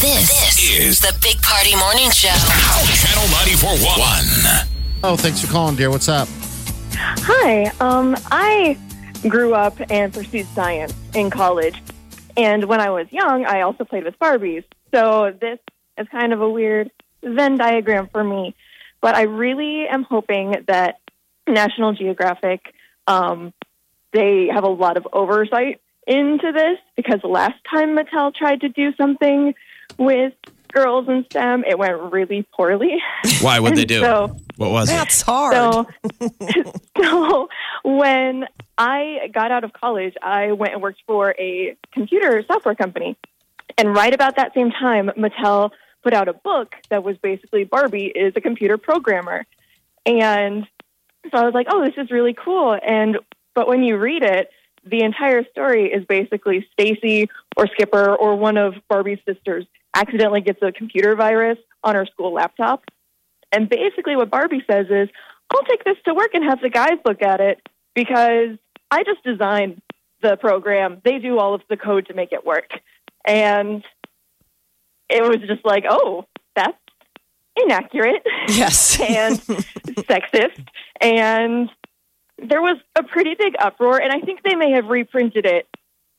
This, 0.00 0.70
is 0.70 1.00
the 1.00 1.16
Big 1.22 1.40
Party 1.42 1.76
Morning 1.76 2.10
Show. 2.10 2.28
Channel 2.28 3.28
94.1. 3.46 4.68
Oh, 5.04 5.16
thanks 5.16 5.40
for 5.40 5.46
calling, 5.52 5.76
dear. 5.76 5.90
What's 5.90 6.08
up? 6.08 6.28
Hi. 6.92 7.66
Um, 7.80 8.16
I 8.32 8.76
grew 9.28 9.54
up 9.54 9.76
and 9.90 10.12
pursued 10.12 10.46
science 10.48 10.94
in 11.14 11.30
college. 11.30 11.80
And 12.36 12.64
when 12.64 12.80
I 12.80 12.90
was 12.90 13.06
young, 13.12 13.44
I 13.46 13.60
also 13.60 13.84
played 13.84 14.04
with 14.04 14.18
Barbies. 14.18 14.64
So 14.92 15.32
this 15.40 15.58
is 15.98 16.06
kind 16.08 16.32
of 16.32 16.40
a 16.40 16.48
weird 16.48 16.90
Venn 17.22 17.56
diagram 17.56 18.08
for 18.08 18.22
me. 18.22 18.54
But 19.00 19.14
I 19.14 19.22
really 19.22 19.86
am 19.86 20.02
hoping 20.02 20.64
that 20.66 21.00
National 21.46 21.92
Geographic, 21.92 22.60
um, 23.06 23.52
they 24.12 24.48
have 24.52 24.64
a 24.64 24.68
lot 24.68 24.96
of 24.96 25.06
oversight 25.12 25.80
into 26.06 26.52
this 26.52 26.78
because 26.96 27.20
last 27.22 27.58
time 27.70 27.96
Mattel 27.96 28.34
tried 28.34 28.62
to 28.62 28.68
do 28.68 28.92
something 28.96 29.54
with 29.98 30.32
girls 30.72 31.08
in 31.08 31.24
STEM, 31.30 31.64
it 31.64 31.78
went 31.78 32.12
really 32.12 32.46
poorly. 32.54 32.98
Why? 33.40 33.60
What'd 33.60 33.76
they 33.76 33.84
do? 33.96 34.00
So 34.00 34.36
what 34.56 34.70
was 34.70 34.88
it? 34.88 34.92
That's 34.92 35.22
hard. 35.22 35.54
so, 35.54 35.86
so 37.02 37.48
when 37.84 38.46
I 38.76 39.30
got 39.32 39.50
out 39.50 39.64
of 39.64 39.72
college, 39.72 40.14
I 40.22 40.52
went 40.52 40.72
and 40.72 40.82
worked 40.82 41.02
for 41.06 41.34
a 41.38 41.76
computer 41.92 42.44
software 42.46 42.74
company. 42.74 43.16
And 43.76 43.94
right 43.94 44.12
about 44.12 44.36
that 44.36 44.54
same 44.54 44.70
time, 44.70 45.10
Mattel 45.16 45.70
put 46.02 46.14
out 46.14 46.28
a 46.28 46.32
book 46.32 46.74
that 46.90 47.02
was 47.02 47.16
basically 47.18 47.64
Barbie 47.64 48.06
is 48.06 48.32
a 48.36 48.40
computer 48.40 48.78
programmer. 48.78 49.46
And 50.06 50.66
so 51.30 51.38
I 51.38 51.44
was 51.44 51.54
like, 51.54 51.66
oh, 51.70 51.84
this 51.84 51.94
is 51.96 52.10
really 52.10 52.34
cool. 52.34 52.78
And 52.86 53.18
but 53.54 53.68
when 53.68 53.82
you 53.82 53.96
read 53.96 54.22
it, 54.22 54.50
the 54.84 55.02
entire 55.02 55.44
story 55.50 55.92
is 55.92 56.04
basically 56.04 56.66
Stacy 56.72 57.28
or 57.56 57.66
Skipper 57.66 58.14
or 58.14 58.36
one 58.36 58.56
of 58.56 58.74
Barbie's 58.88 59.18
sisters 59.26 59.66
accidentally 59.94 60.40
gets 60.40 60.62
a 60.62 60.72
computer 60.72 61.16
virus 61.16 61.58
on 61.82 61.94
her 61.94 62.06
school 62.06 62.32
laptop. 62.32 62.84
And 63.52 63.68
basically, 63.68 64.16
what 64.16 64.30
Barbie 64.30 64.64
says 64.70 64.86
is, 64.90 65.08
I'll 65.50 65.64
take 65.64 65.84
this 65.84 65.96
to 66.04 66.14
work 66.14 66.30
and 66.34 66.44
have 66.44 66.60
the 66.60 66.68
guys 66.68 66.98
look 67.04 67.22
at 67.22 67.40
it 67.40 67.66
because 67.94 68.58
I 68.90 69.02
just 69.02 69.24
designed 69.24 69.80
the 70.22 70.36
program. 70.36 71.00
They 71.04 71.18
do 71.18 71.38
all 71.38 71.54
of 71.54 71.62
the 71.68 71.76
code 71.76 72.06
to 72.06 72.14
make 72.14 72.32
it 72.32 72.44
work. 72.44 72.70
And 73.26 73.84
it 75.10 75.22
was 75.22 75.38
just 75.46 75.64
like, 75.64 75.84
oh, 75.88 76.24
that's 76.54 76.76
inaccurate 77.56 78.22
yes. 78.48 79.00
and 79.08 79.38
sexist. 79.40 80.66
And 81.00 81.70
there 82.38 82.62
was 82.62 82.76
a 82.96 83.02
pretty 83.02 83.34
big 83.38 83.54
uproar. 83.58 84.00
And 84.00 84.12
I 84.12 84.20
think 84.20 84.42
they 84.42 84.54
may 84.54 84.70
have 84.72 84.86
reprinted 84.86 85.44
it 85.46 85.66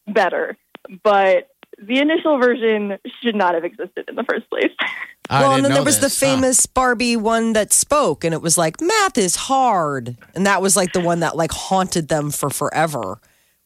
better. 0.07 0.57
But 1.03 1.49
the 1.81 1.99
initial 1.99 2.37
version 2.39 2.97
should 3.21 3.35
not 3.35 3.53
have 3.53 3.63
existed 3.63 4.05
in 4.09 4.15
the 4.15 4.23
first 4.23 4.49
place. 4.49 4.71
I 5.31 5.41
well, 5.41 5.51
didn't 5.51 5.57
and 5.57 5.65
then 5.65 5.73
there 5.75 5.83
was 5.83 5.99
this. 5.99 6.19
the 6.19 6.25
Huh. 6.25 6.35
famous 6.35 6.65
Barbie 6.65 7.15
one 7.15 7.53
that 7.53 7.71
spoke, 7.71 8.23
and 8.23 8.33
it 8.33 8.41
was 8.41 8.57
like 8.57 8.81
math 8.81 9.15
is 9.15 9.35
hard, 9.35 10.17
and 10.33 10.43
that 10.47 10.59
was 10.59 10.75
like 10.75 10.91
the 10.91 11.01
one 11.01 11.19
that 11.19 11.35
like 11.37 11.51
haunted 11.51 12.07
them 12.07 12.31
for 12.31 12.49
forever. 12.49 13.21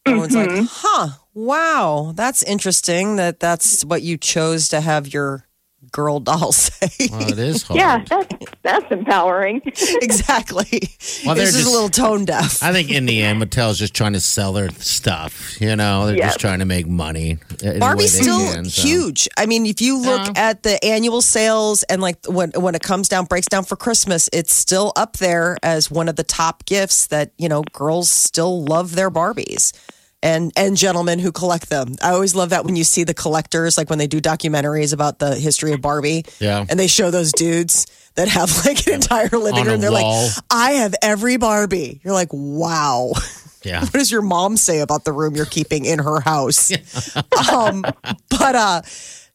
Everyone's 0.06 0.36
Mm-hmm. 0.36 0.56
like, 0.60 0.68
"Huh, 0.70 1.08
wow, 1.34 2.14
that's 2.16 2.44
interesting. 2.44 3.16
That 3.18 3.40
that's 3.40 3.84
what 3.86 4.02
you 4.02 4.18
chose 4.18 4.70
to 4.70 4.82
have 4.82 5.12
your 5.14 5.46
girl 5.92 6.20
doll 6.20 6.52
say." 6.54 7.08
Well, 7.12 7.30
it 7.32 7.38
is 7.40 7.64
hard. 7.64 7.78
Yeah, 7.80 8.04
that's, 8.10 8.36
that's 8.62 8.92
empowering. 8.92 9.62
exactly. 10.02 10.90
Well, 11.26 11.36
they're 11.36 11.46
this 11.46 11.56
is 11.56 11.64
just- 11.64 11.68
a 11.70 11.72
little 11.74 11.90
tone 11.90 12.26
deaf. 12.26 12.62
I 12.64 12.72
think 12.72 12.92
in 12.92 13.06
the 13.06 13.22
end, 13.22 13.42
Mattel's 13.42 13.78
just 13.78 13.94
trying 13.94 14.14
to 14.14 14.20
sell 14.20 14.54
their 14.54 14.70
stuff. 14.72 15.60
You 15.62 15.76
know, 15.76 16.08
they're 16.08 16.18
Yeah. 16.18 16.28
just 16.28 16.40
trying 16.40 16.60
to 16.60 16.66
make 16.66 16.88
money. 16.88 17.38
Barbie's 17.80 18.18
still 18.20 18.40
can, 18.54 18.66
so. 18.66 18.82
huge. 18.82 19.28
I 19.38 19.46
mean, 19.46 19.66
if 19.66 19.82
you 19.82 19.98
look 20.00 20.26
Yeah. 20.36 20.50
at 20.50 20.64
the 20.64 20.84
annual 20.84 21.22
sales 21.22 21.84
and 21.84 22.02
like 22.02 22.18
when 22.28 22.52
when 22.52 22.76
it 22.76 22.82
comes 22.82 23.10
down 23.10 23.26
breaks 23.26 23.48
down 23.48 23.66
for 23.66 23.76
Christmas, 23.76 24.30
it's 24.34 24.54
still 24.54 24.94
up 24.96 25.18
there 25.18 25.58
as 25.64 25.92
one 25.92 26.08
of 26.10 26.16
the 26.16 26.24
top 26.24 26.66
gifts 26.66 27.08
that, 27.08 27.32
you 27.38 27.50
know, 27.50 27.64
girls 27.74 28.10
still 28.10 28.64
love 28.64 28.96
their 28.96 29.12
Barbies. 29.12 29.74
And 30.24 30.54
and 30.56 30.78
gentlemen 30.78 31.20
who 31.20 31.32
collect 31.32 31.70
them. 31.70 31.96
I 32.02 32.12
always 32.12 32.34
love 32.34 32.52
that 32.52 32.64
when 32.64 32.76
you 32.76 32.86
see 32.86 33.04
the 33.04 33.14
collectors 33.14 33.78
like 33.78 33.90
when 33.90 34.00
they 34.00 34.08
do 34.08 34.22
documentaries 34.22 34.94
about 34.94 35.20
the 35.20 35.36
history 35.36 35.74
of 35.74 35.82
Barbie. 35.82 36.24
Yeah. 36.40 36.66
And 36.68 36.80
they 36.80 36.88
show 36.88 37.12
those 37.12 37.34
dudes 37.34 37.88
that 38.16 38.30
have 38.30 38.50
like 38.66 38.88
an 38.88 38.94
entire 38.94 39.38
living 39.38 39.66
room. 39.66 39.82
They're 39.82 39.92
wall. 39.92 40.24
like, 40.24 40.34
I 40.50 40.72
have 40.72 40.96
every 41.02 41.38
Barbie. 41.38 42.00
You're 42.04 42.14
like, 42.14 42.30
wow. 42.32 43.12
Yeah. 43.64 43.80
What 43.80 43.94
does 43.94 44.12
your 44.12 44.22
mom 44.22 44.58
say 44.58 44.82
about 44.82 45.06
the 45.06 45.14
room 45.14 45.38
you're 45.38 45.46
keeping 45.46 45.86
in 45.86 46.00
her 46.00 46.20
house? 46.20 46.70
um, 47.50 47.82
but 48.30 48.56
uh, 48.56 48.82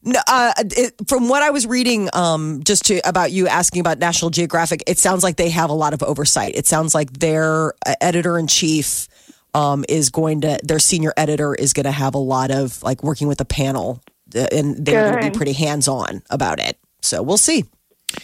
no, 0.03 0.19
uh, 0.27 0.53
it, 0.57 0.93
from 1.07 1.29
what 1.29 1.41
I 1.41 1.49
was 1.49 1.65
reading, 1.65 2.09
um, 2.13 2.63
just 2.63 2.85
to 2.85 3.01
about 3.07 3.31
you 3.31 3.47
asking 3.47 3.81
about 3.81 3.97
National 3.97 4.29
Geographic, 4.29 4.83
it 4.87 4.99
sounds 4.99 5.23
like 5.23 5.35
they 5.35 5.49
have 5.49 5.69
a 5.69 5.73
lot 5.73 5.93
of 5.93 6.03
oversight. 6.03 6.55
It 6.55 6.67
sounds 6.67 6.93
like 6.93 7.11
their 7.13 7.73
uh, 7.85 7.95
editor 8.01 8.37
in 8.37 8.47
chief 8.47 9.07
um, 9.53 9.85
is 9.89 10.09
going 10.09 10.41
to, 10.41 10.59
their 10.63 10.79
senior 10.79 11.13
editor 11.17 11.55
is 11.55 11.73
going 11.73 11.85
to 11.85 11.91
have 11.91 12.15
a 12.15 12.19
lot 12.19 12.51
of 12.51 12.81
like 12.83 13.03
working 13.03 13.27
with 13.27 13.41
a 13.41 13.45
panel, 13.45 14.01
uh, 14.35 14.47
and 14.51 14.85
they're 14.85 15.11
going 15.11 15.23
to 15.23 15.31
be 15.31 15.35
pretty 15.35 15.53
hands 15.53 15.87
on 15.87 16.21
about 16.29 16.59
it. 16.59 16.77
So 17.01 17.23
we'll 17.23 17.37
see. 17.37 17.65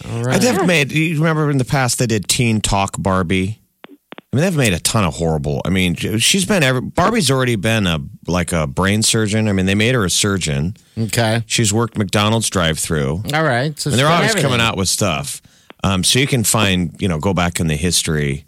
I 0.04 0.38
they've 0.38 0.66
made. 0.66 0.92
You 0.92 1.16
remember 1.16 1.50
in 1.50 1.58
the 1.58 1.64
past 1.64 1.98
they 1.98 2.06
did 2.06 2.28
Teen 2.28 2.60
Talk 2.60 2.96
Barbie. 2.98 3.60
I 3.88 4.36
mean, 4.36 4.42
they've 4.42 4.56
made 4.56 4.72
a 4.72 4.80
ton 4.80 5.04
of 5.04 5.14
horrible. 5.14 5.62
I 5.64 5.70
mean, 5.70 5.94
she's 5.94 6.44
been 6.44 6.62
every, 6.62 6.80
Barbie's 6.82 7.30
already 7.30 7.56
been 7.56 7.86
a 7.86 8.00
like 8.26 8.52
a 8.52 8.66
brain 8.66 9.02
surgeon. 9.02 9.48
I 9.48 9.52
mean, 9.52 9.66
they 9.66 9.76
made 9.76 9.94
her 9.94 10.04
a 10.04 10.10
surgeon. 10.10 10.76
Okay. 10.98 11.42
She's 11.46 11.72
worked 11.72 11.96
McDonald's 11.96 12.50
drive-through. 12.50 13.22
All 13.32 13.44
right. 13.44 13.78
So 13.78 13.90
And 13.90 13.98
they're 13.98 14.08
always 14.08 14.30
everything. 14.30 14.50
coming 14.50 14.60
out 14.60 14.76
with 14.76 14.88
stuff. 14.88 15.40
Um, 15.84 16.02
so 16.02 16.18
you 16.18 16.26
can 16.26 16.42
find, 16.42 16.94
you 17.00 17.06
know, 17.08 17.18
go 17.18 17.32
back 17.32 17.60
in 17.60 17.68
the 17.68 17.76
history 17.76 18.44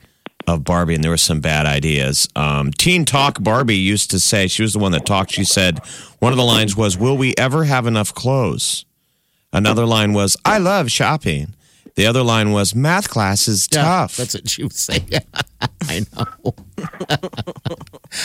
of 0.48 0.64
Barbie, 0.64 0.94
and 0.94 1.02
there 1.04 1.10
were 1.10 1.16
some 1.16 1.40
bad 1.40 1.66
ideas. 1.66 2.28
Um, 2.36 2.70
Teen 2.72 3.04
Talk 3.04 3.42
Barbie 3.42 3.76
used 3.76 4.10
to 4.12 4.18
say, 4.20 4.46
she 4.48 4.62
was 4.62 4.72
the 4.72 4.78
one 4.78 4.92
that 4.92 5.06
talked. 5.06 5.32
She 5.32 5.44
said, 5.44 5.78
one 6.18 6.32
of 6.32 6.36
the 6.38 6.44
lines 6.44 6.76
was, 6.76 6.96
Will 6.98 7.16
we 7.16 7.34
ever 7.36 7.64
have 7.64 7.86
enough 7.86 8.14
clothes? 8.14 8.84
Another 9.52 9.86
line 9.86 10.12
was, 10.12 10.36
I 10.44 10.58
love 10.58 10.90
shopping. 10.90 11.54
The 11.94 12.06
other 12.06 12.22
line 12.22 12.52
was, 12.52 12.74
math 12.74 13.08
class 13.10 13.48
is 13.48 13.66
Yeah, 13.72 13.82
tough. 13.82 14.16
That's 14.16 14.34
what 14.34 14.48
she 14.48 14.62
was 14.62 14.76
saying. 14.76 15.08
I 15.88 16.04
know. 16.16 16.54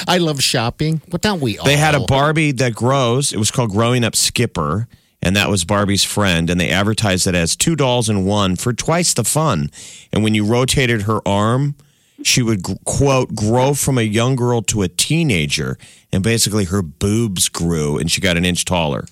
I 0.08 0.18
love 0.20 0.42
shopping, 0.42 1.02
but 1.10 1.22
don't 1.22 1.42
we 1.42 1.58
all? 1.58 1.66
They 1.66 1.78
had 1.78 1.96
a 1.96 2.02
Barbie 2.02 2.52
that 2.54 2.76
grows. 2.76 3.34
It 3.34 3.38
was 3.38 3.52
called 3.52 3.72
Growing 3.72 4.04
Up 4.04 4.16
Skipper, 4.16 4.88
and 5.22 5.36
that 5.36 5.50
was 5.50 5.66
Barbie's 5.66 6.04
friend. 6.04 6.50
And 6.50 6.60
they 6.60 6.70
advertised 6.70 7.26
it 7.26 7.36
as 7.36 7.56
two 7.56 7.76
dolls 7.76 8.10
in 8.10 8.26
one 8.26 8.56
for 8.56 8.74
twice 8.74 9.14
the 9.14 9.24
fun. 9.24 9.70
And 10.12 10.24
when 10.24 10.36
you 10.36 10.46
rotated 10.46 11.04
her 11.04 11.28
arm, 11.28 11.76
she 12.24 12.42
would 12.42 12.64
quote 12.86 13.36
grow 13.36 13.74
from 13.74 13.98
a 13.98 14.02
young 14.04 14.36
girl 14.36 14.62
to 14.64 14.82
a 14.82 14.88
teenager, 14.88 15.78
and 16.12 16.24
basically 16.24 16.66
her 16.66 16.82
boobs 16.82 17.50
grew, 17.50 17.98
and 17.98 18.10
she 18.12 18.22
got 18.22 18.38
an 18.38 18.46
inch 18.46 18.66
taller. 18.66 19.06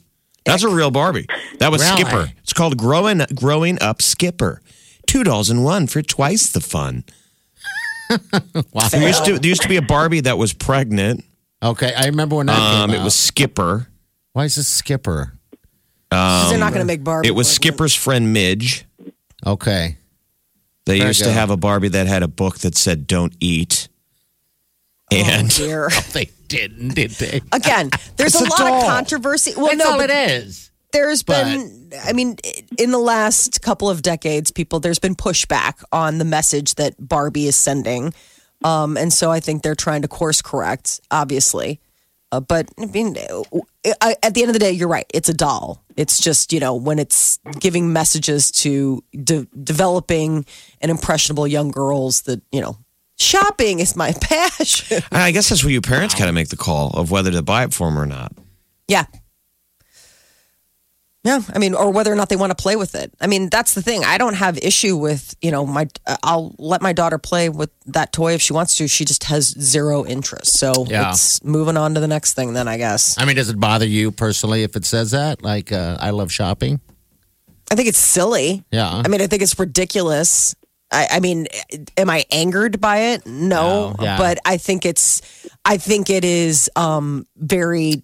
That's 0.45 0.63
a 0.63 0.69
real 0.69 0.89
Barbie. 0.91 1.27
That 1.59 1.71
was 1.71 1.81
Really? 1.83 2.01
Skipper. 2.03 2.31
It's 2.41 2.53
called 2.53 2.77
Growing 2.77 3.21
Growing 3.35 3.81
Up 3.81 4.01
Skipper. 4.01 4.61
Two 5.05 5.23
dolls 5.23 5.49
in 5.51 5.61
one 5.63 5.87
for 5.87 6.01
twice 6.01 6.49
the 6.51 6.61
fun. 6.61 7.03
Wow. 8.73 8.89
There 8.89 9.07
used 9.07 9.23
to 9.25 9.39
there 9.39 9.49
used 9.49 9.61
to 9.61 9.69
be 9.69 9.77
a 9.77 9.81
Barbie 9.81 10.19
that 10.21 10.37
was 10.37 10.51
pregnant. 10.53 11.23
Okay, 11.63 11.93
I 11.93 12.07
remember 12.07 12.35
when 12.37 12.47
that 12.47 12.59
Um, 12.59 12.89
came 12.89 12.95
it 12.95 12.99
out. 12.99 13.05
was 13.05 13.15
Skipper. 13.15 13.87
Why 14.33 14.45
is 14.45 14.55
this 14.55 14.67
Skipper? 14.67 15.33
'Cause 16.11 16.49
they're 16.49 16.59
not 16.59 16.73
going 16.73 16.81
to 16.81 16.87
make 16.87 17.03
Barbie. 17.05 17.29
It 17.29 17.31
was 17.31 17.47
pregnant. 17.47 17.55
Skipper's 17.63 17.95
friend 17.95 18.33
Midge. 18.33 18.85
Okay. 19.45 19.95
They 20.85 20.97
Very 20.97 21.09
used 21.09 21.23
to 21.23 21.31
have 21.31 21.49
a 21.51 21.57
Barbie 21.57 21.89
that 21.89 22.07
had 22.07 22.23
a 22.23 22.27
book 22.27 22.59
that 22.59 22.75
said 22.75 23.05
"Don't 23.07 23.33
eat," 23.39 23.87
and 25.11 25.47
Oh, 25.51 25.55
dear. 25.57 25.89
They 26.13 26.29
didn't, 26.47 26.95
did 26.95 27.11
they? 27.11 27.41
Again, 27.51 27.89
there's 28.17 28.35
a 28.35 28.39
a 28.43 28.47
lot 28.47 28.57
doll. 28.57 28.81
of 28.81 28.83
controversy. 28.89 29.53
Well, 29.55 29.67
That's 29.67 29.77
no, 29.77 29.91
all 29.93 30.01
it 30.01 30.09
is. 30.09 30.71
there's 30.91 31.23
But- 31.23 31.45
been 31.45 31.77
i 32.05 32.13
mean 32.13 32.37
in 32.79 32.91
the 32.91 32.97
last 32.97 33.61
couple 33.61 33.89
of 33.89 34.01
decades 34.01 34.49
people 34.49 34.79
there's 34.79 34.97
been 34.99 35.13
pushback 35.15 35.83
on 35.91 36.17
the 36.19 36.23
message 36.25 36.75
that 36.75 36.95
barbie 36.97 37.47
is 37.47 37.55
sending 37.57 38.13
um, 38.63 38.95
and 38.95 39.11
so 39.11 39.29
i 39.29 39.41
think 39.41 39.61
they're 39.61 39.75
trying 39.75 40.01
to 40.03 40.07
course 40.07 40.41
correct 40.41 41.01
obviously 41.11 41.81
uh, 42.31 42.39
but 42.39 42.69
i 42.79 42.85
mean 42.85 43.17
uh, 43.19 44.13
at 44.23 44.33
the 44.33 44.41
end 44.41 44.49
of 44.49 44.53
the 44.53 44.59
day 44.59 44.71
you're 44.71 44.87
right 44.87 45.05
it's 45.13 45.27
a 45.27 45.33
doll 45.33 45.80
it's 46.01 46.19
just 46.19 46.51
you 46.51 46.59
know 46.59 46.75
when 46.75 46.99
it's 46.99 47.39
giving 47.59 47.93
messages 47.93 48.51
to 48.51 49.03
de- 49.23 49.47
developing 49.63 50.45
and 50.81 50.89
impressionable 50.91 51.47
young 51.47 51.71
girls 51.71 52.21
that 52.23 52.41
you 52.51 52.59
know 52.59 52.77
shopping 53.17 53.79
is 53.79 53.95
my 53.95 54.11
passion 54.21 55.01
I 55.11 55.31
guess 55.31 55.49
that's 55.49 55.63
where 55.63 55.71
you 55.71 55.81
parents 55.81 56.15
kind 56.15 56.27
of 56.27 56.35
make 56.35 56.49
the 56.49 56.57
call 56.57 56.89
of 56.91 57.11
whether 57.11 57.31
to 57.31 57.41
buy 57.41 57.63
it 57.63 57.73
for 57.73 57.87
them 57.87 57.97
or 57.97 58.05
not. 58.05 58.33
Yeah. 58.87 59.05
Yeah, 61.23 61.39
I 61.53 61.59
mean, 61.59 61.75
or 61.75 61.91
whether 61.91 62.11
or 62.11 62.15
not 62.15 62.29
they 62.29 62.35
want 62.35 62.49
to 62.49 62.55
play 62.59 62.75
with 62.75 62.95
it. 62.95 63.13
I 63.21 63.27
mean, 63.27 63.49
that's 63.49 63.75
the 63.75 63.81
thing. 63.83 64.03
I 64.03 64.17
don't 64.17 64.33
have 64.33 64.57
issue 64.57 64.97
with, 64.97 65.35
you 65.39 65.51
know, 65.51 65.67
my. 65.67 65.87
I'll 66.23 66.55
let 66.57 66.81
my 66.81 66.93
daughter 66.93 67.19
play 67.19 67.47
with 67.47 67.69
that 67.85 68.11
toy 68.11 68.33
if 68.33 68.41
she 68.41 68.53
wants 68.53 68.75
to. 68.77 68.87
She 68.87 69.05
just 69.05 69.25
has 69.25 69.49
zero 69.49 70.03
interest. 70.03 70.57
So 70.57 70.73
Yeah. 70.87 71.11
it's 71.11 71.43
moving 71.43 71.77
on 71.77 71.93
to 71.93 71.99
the 71.99 72.07
next 72.07 72.33
thing. 72.33 72.53
Then 72.53 72.67
I 72.67 72.77
guess. 72.77 73.19
I 73.19 73.25
mean, 73.25 73.35
does 73.35 73.49
it 73.49 73.59
bother 73.59 73.85
you 73.85 74.11
personally 74.11 74.63
if 74.63 74.75
it 74.75 74.83
says 74.83 75.11
that? 75.11 75.43
Like, 75.43 75.71
uh, 75.71 75.97
I 75.99 76.09
love 76.09 76.31
shopping. 76.31 76.79
I 77.71 77.75
think 77.75 77.87
it's 77.87 77.99
silly. 77.99 78.63
Yeah. 78.71 78.89
I 79.05 79.07
mean, 79.07 79.21
I 79.21 79.27
think 79.27 79.43
it's 79.43 79.57
ridiculous. 79.59 80.55
I, 80.91 81.07
I 81.11 81.19
mean, 81.19 81.47
am 81.97 82.09
I 82.09 82.25
angered 82.31 82.81
by 82.81 82.97
it? 83.13 83.25
No, 83.27 83.91
No, 83.91 84.03
yeah. 84.03 84.17
but 84.17 84.39
I 84.43 84.57
think 84.57 84.85
it's. 84.87 85.21
I 85.63 85.77
think 85.77 86.09
it 86.09 86.25
is 86.25 86.67
um, 86.75 87.27
very. 87.37 88.01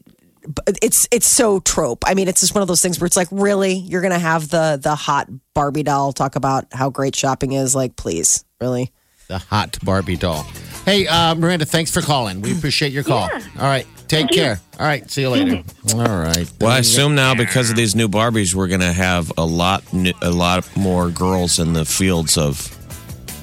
It's 0.81 1.07
it's 1.11 1.27
so 1.27 1.59
trope. 1.59 2.03
I 2.05 2.13
mean, 2.13 2.27
it's 2.27 2.41
just 2.41 2.55
one 2.55 2.61
of 2.61 2.67
those 2.67 2.81
things 2.81 2.99
where 2.99 3.05
it's 3.05 3.17
like, 3.17 3.27
really, 3.31 3.73
you're 3.73 4.01
gonna 4.01 4.19
have 4.19 4.49
the 4.49 4.79
the 4.81 4.95
hot 4.95 5.27
Barbie 5.53 5.83
doll 5.83 6.13
talk 6.13 6.35
about 6.35 6.65
how 6.71 6.89
great 6.89 7.15
shopping 7.15 7.53
is? 7.53 7.75
Like, 7.75 7.95
please, 7.95 8.45
really? 8.61 8.91
The 9.27 9.39
hot 9.39 9.77
Barbie 9.83 10.15
doll. 10.15 10.43
Hey, 10.85 11.05
uh, 11.05 11.35
Miranda, 11.35 11.65
thanks 11.65 11.91
for 11.91 12.01
calling. 12.01 12.41
We 12.41 12.53
appreciate 12.53 12.93
your 12.93 13.03
call. 13.03 13.23
All 13.23 13.39
right. 13.57 13.85
Take 14.07 14.29
care. 14.29 14.61
All 14.79 14.85
right. 14.85 15.09
See 15.11 15.19
you 15.19 15.29
later. 15.29 15.63
All 15.93 15.99
right. 15.99 16.49
Well, 16.61 16.71
I 16.71 16.79
assume 16.79 17.13
now 17.13 17.35
because 17.35 17.69
of 17.69 17.75
these 17.75 17.93
new 17.93 18.07
Barbies, 18.07 18.53
we're 18.53 18.69
going 18.69 18.79
to 18.79 18.93
have 18.93 19.29
a 19.37 19.45
lot, 19.45 19.83
a 20.21 20.31
lot 20.31 20.65
more 20.77 21.09
girls 21.09 21.59
in 21.59 21.73
the 21.73 21.83
fields 21.83 22.37
of 22.37 22.76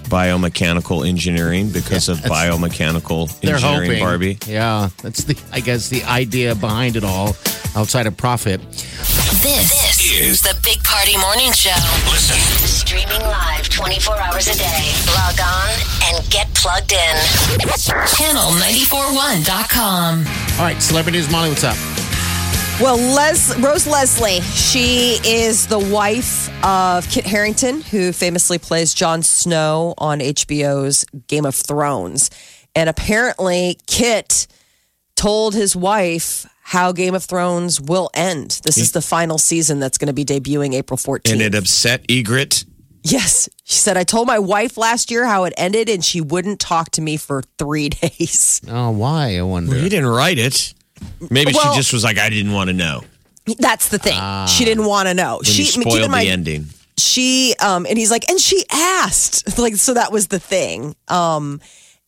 biomechanical 0.04 1.06
engineering 1.08 1.70
because 1.70 2.08
of 2.08 2.18
biomechanical 2.18 3.28
They're 3.40 3.54
engineering 3.54 3.90
hoping. 3.90 4.02
Barbie. 4.02 4.38
Yeah. 4.46 4.90
That's 5.02 5.24
the, 5.24 5.36
I 5.52 5.60
guess, 5.60 5.88
the 5.88 6.04
idea 6.04 6.54
behind 6.54 6.96
it 6.96 7.04
all 7.04 7.36
outside 7.76 8.06
of 8.06 8.16
profit. 8.16 8.60
This, 9.42 9.42
this 9.42 10.12
is 10.20 10.40
the 10.42 10.56
Big 10.64 10.82
Party 10.84 11.16
Morning 11.18 11.52
Show. 11.52 11.74
Listen. 12.10 12.36
Streaming 12.66 13.20
live 13.22 13.68
24 13.68 14.18
hours 14.20 14.46
a 14.48 14.54
day. 14.54 14.92
Log 15.14 15.38
on 15.40 16.14
and 16.14 16.30
get 16.30 16.48
plugged 16.54 16.92
in. 16.92 17.16
Channel941.com. 18.14 20.24
All 20.58 20.64
right. 20.64 20.80
Celebrity 20.80 21.18
News 21.18 21.30
Molly, 21.30 21.48
what's 21.50 21.64
up? 21.64 21.76
Well, 22.82 22.96
Les 22.96 23.56
Rose 23.60 23.86
Leslie, 23.86 24.40
she 24.40 25.20
is 25.24 25.68
the 25.68 25.78
wife 25.78 26.48
of 26.64 27.08
Kit 27.08 27.24
Harington, 27.24 27.80
who 27.82 28.12
famously 28.12 28.58
plays 28.58 28.92
Jon 28.92 29.22
Snow 29.22 29.94
on 29.96 30.18
HBO's 30.18 31.04
Game 31.28 31.46
of 31.46 31.54
Thrones. 31.54 32.30
And 32.74 32.90
apparently, 32.90 33.78
Kit 33.86 34.48
told 35.14 35.54
his 35.54 35.76
wife 35.76 36.46
how 36.62 36.90
Game 36.90 37.14
of 37.14 37.22
Thrones 37.22 37.80
will 37.80 38.10
end. 38.12 38.60
This 38.64 38.76
is 38.76 38.90
the 38.90 39.00
final 39.02 39.38
season 39.38 39.78
that's 39.78 39.96
going 39.96 40.08
to 40.08 40.12
be 40.12 40.24
debuting 40.24 40.74
April 40.74 40.96
14th. 40.98 41.30
And 41.32 41.40
it 41.40 41.54
upset 41.54 42.04
Ygritte. 42.08 42.64
yes. 43.04 43.48
She 43.62 43.76
said, 43.76 43.96
I 43.96 44.02
told 44.02 44.26
my 44.26 44.40
wife 44.40 44.76
last 44.76 45.12
year 45.12 45.24
how 45.26 45.44
it 45.44 45.54
ended, 45.56 45.88
and 45.88 46.04
she 46.04 46.20
wouldn't 46.20 46.58
talk 46.58 46.90
to 46.92 47.00
me 47.00 47.18
for 47.18 47.42
three 47.56 47.88
days. 47.90 48.60
Oh, 48.68 48.90
why? 48.90 49.38
I 49.38 49.42
wonder. 49.42 49.76
He 49.76 49.88
didn't 49.88 50.08
write 50.08 50.38
it. 50.38 50.74
Maybe 51.30 51.52
Well- 51.54 51.72
she 51.72 51.78
just 51.78 51.92
was 51.92 52.04
like, 52.04 52.18
I 52.18 52.30
didn't 52.30 52.52
want 52.52 52.68
to 52.68 52.74
know. 52.74 53.02
That's 53.58 53.88
the 53.88 53.98
thing. 53.98 54.18
she 54.46 54.64
didn't 54.64 54.86
want 54.86 55.08
to 55.08 55.14
know. 55.14 55.40
She 55.44 55.64
keep 55.64 55.82
spoiled 55.82 56.00
in 56.04 56.10
mind, 56.10 56.26
the 56.26 56.30
ending. 56.30 56.66
she 56.96 57.54
um 57.60 57.84
and 57.86 57.98
he's 57.98 58.10
like 58.10 58.28
and 58.30 58.40
she 58.40 58.64
asked 58.72 59.58
like 59.58 59.76
so 59.76 59.92
that 59.94 60.10
was 60.12 60.28
the 60.28 60.38
thing 60.38 60.94
um 61.08 61.60